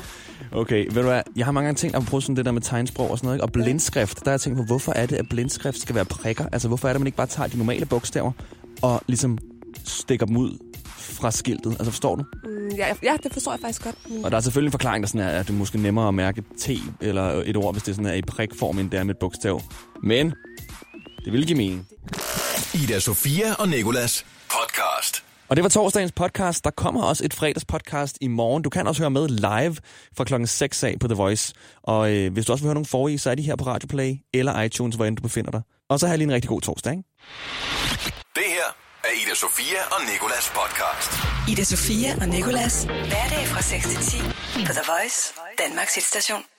Okay, 0.56 0.86
ved 0.86 1.02
du 1.02 1.08
hvad? 1.08 1.22
Jeg 1.36 1.46
har 1.46 1.52
mange 1.52 1.68
gange 1.68 1.78
tænkt 1.78 1.96
at 1.96 2.06
bruge 2.06 2.22
sådan 2.22 2.36
det 2.36 2.46
der 2.46 2.52
med 2.52 2.62
tegnsprog 2.62 3.12
og 3.12 3.18
sådan 3.18 3.28
noget, 3.28 3.38
ikke? 3.38 3.44
og 3.44 3.52
blindskrift. 3.52 4.20
Der 4.20 4.30
har 4.30 4.32
jeg 4.34 4.42
tænkt 4.42 4.58
på, 4.58 4.64
hvorfor 4.64 4.92
er 4.92 5.06
det, 5.06 5.16
at 5.16 5.30
blindskrift 5.30 5.80
skal 5.80 5.96
være 5.96 6.06
prikker? 6.06 6.46
Altså, 6.52 6.68
hvorfor 6.68 6.88
er 6.88 6.94
det, 6.94 6.96
at 6.96 7.02
man 7.02 7.08
ikke 7.08 7.18
bare 7.18 7.28
tager 7.28 7.48
de 7.48 7.58
normale 7.58 7.86
bogstaver 7.86 8.32
og 8.82 9.02
ligesom 9.08 9.38
stikker 9.84 10.26
dem 10.26 10.38
ud 10.38 10.58
fra 10.98 11.32
skiltet? 11.32 11.72
Altså, 11.72 11.92
forstår 11.92 12.16
du? 12.16 12.24
Mm, 12.44 12.76
ja, 12.78 12.94
ja, 13.04 13.18
det 13.24 13.34
forstår 13.34 13.52
jeg 13.52 13.60
faktisk 13.60 13.84
godt. 13.84 13.96
Og 14.24 14.32
der 14.32 14.38
er 14.38 14.42
selvfølgelig 14.42 14.68
en 14.68 14.72
forklaring, 14.72 15.04
der 15.04 15.08
sådan 15.08 15.28
er, 15.28 15.40
at 15.40 15.48
det 15.48 15.54
er 15.54 15.58
måske 15.58 15.78
nemmere 15.78 16.08
at 16.08 16.14
mærke 16.14 16.44
T 16.60 16.70
eller 17.02 17.24
et 17.46 17.58
ord, 17.58 17.74
hvis 17.74 17.84
det 17.84 17.96
sådan 17.96 18.12
er 18.12 18.14
i 18.14 18.22
prikform, 18.22 18.80
end 18.80 18.92
det 18.92 19.00
er 19.00 19.04
med 19.04 19.16
et 19.16 19.20
bogstav. 19.20 19.62
Men 20.04 20.34
det 21.26 21.34
vil 21.34 21.46
give 21.48 21.58
mening. 21.58 21.88
Ida 22.74 23.00
Sofia 23.00 23.54
og 23.60 23.70
Nikolas. 23.70 24.26
Og 25.50 25.56
det 25.56 25.64
var 25.64 25.70
torsdagens 25.70 26.12
podcast. 26.12 26.64
Der 26.64 26.72
kommer 26.72 27.04
også 27.04 27.26
et 27.26 27.34
fredagspodcast 27.34 28.18
i 28.22 28.28
morgen. 28.28 28.64
Du 28.64 28.70
kan 28.70 28.88
også 28.88 29.02
høre 29.02 29.10
med 29.10 29.28
live 29.28 29.78
fra 30.18 30.24
klokken 30.24 30.48
6 30.48 30.84
af 30.84 30.96
på 31.02 31.08
The 31.08 31.16
Voice. 31.16 31.54
Og 31.84 32.14
øh, 32.14 32.34
hvis 32.34 32.46
du 32.46 32.52
også 32.52 32.64
vil 32.64 32.68
høre 32.68 32.74
nogle 32.74 32.86
forrige, 32.86 33.20
så 33.20 33.30
er 33.32 33.36
de 33.36 33.42
her 33.42 33.56
på 33.56 33.66
Radio 33.66 33.88
Play 33.88 34.16
eller 34.34 34.62
iTunes, 34.62 34.96
hvor 34.96 35.06
end 35.06 35.18
du 35.18 35.22
befinder 35.22 35.52
dig. 35.52 35.62
Og 35.90 36.00
så 36.00 36.06
har 36.06 36.14
jeg 36.14 36.18
lige 36.18 36.28
en 36.28 36.34
rigtig 36.34 36.50
god 36.50 36.62
torsdag, 36.62 36.92
ikke? 36.92 37.04
Det 38.36 38.48
her 38.56 38.68
er 39.04 39.14
Ida 39.22 39.36
Sofia 39.36 39.82
og 39.92 40.02
Nikolas 40.12 40.52
podcast. 40.60 41.12
Ida 41.52 41.64
Sofia 41.64 42.10
og 42.22 42.28
Nicolas. 42.28 42.84
Hverdag 42.84 43.44
fra 43.48 43.62
6 43.62 43.88
til 43.88 43.98
10 43.98 44.18
på 44.68 44.72
The 44.78 44.86
Voice, 44.92 45.34
Danmarks 45.60 45.96
hitstation. 45.96 46.55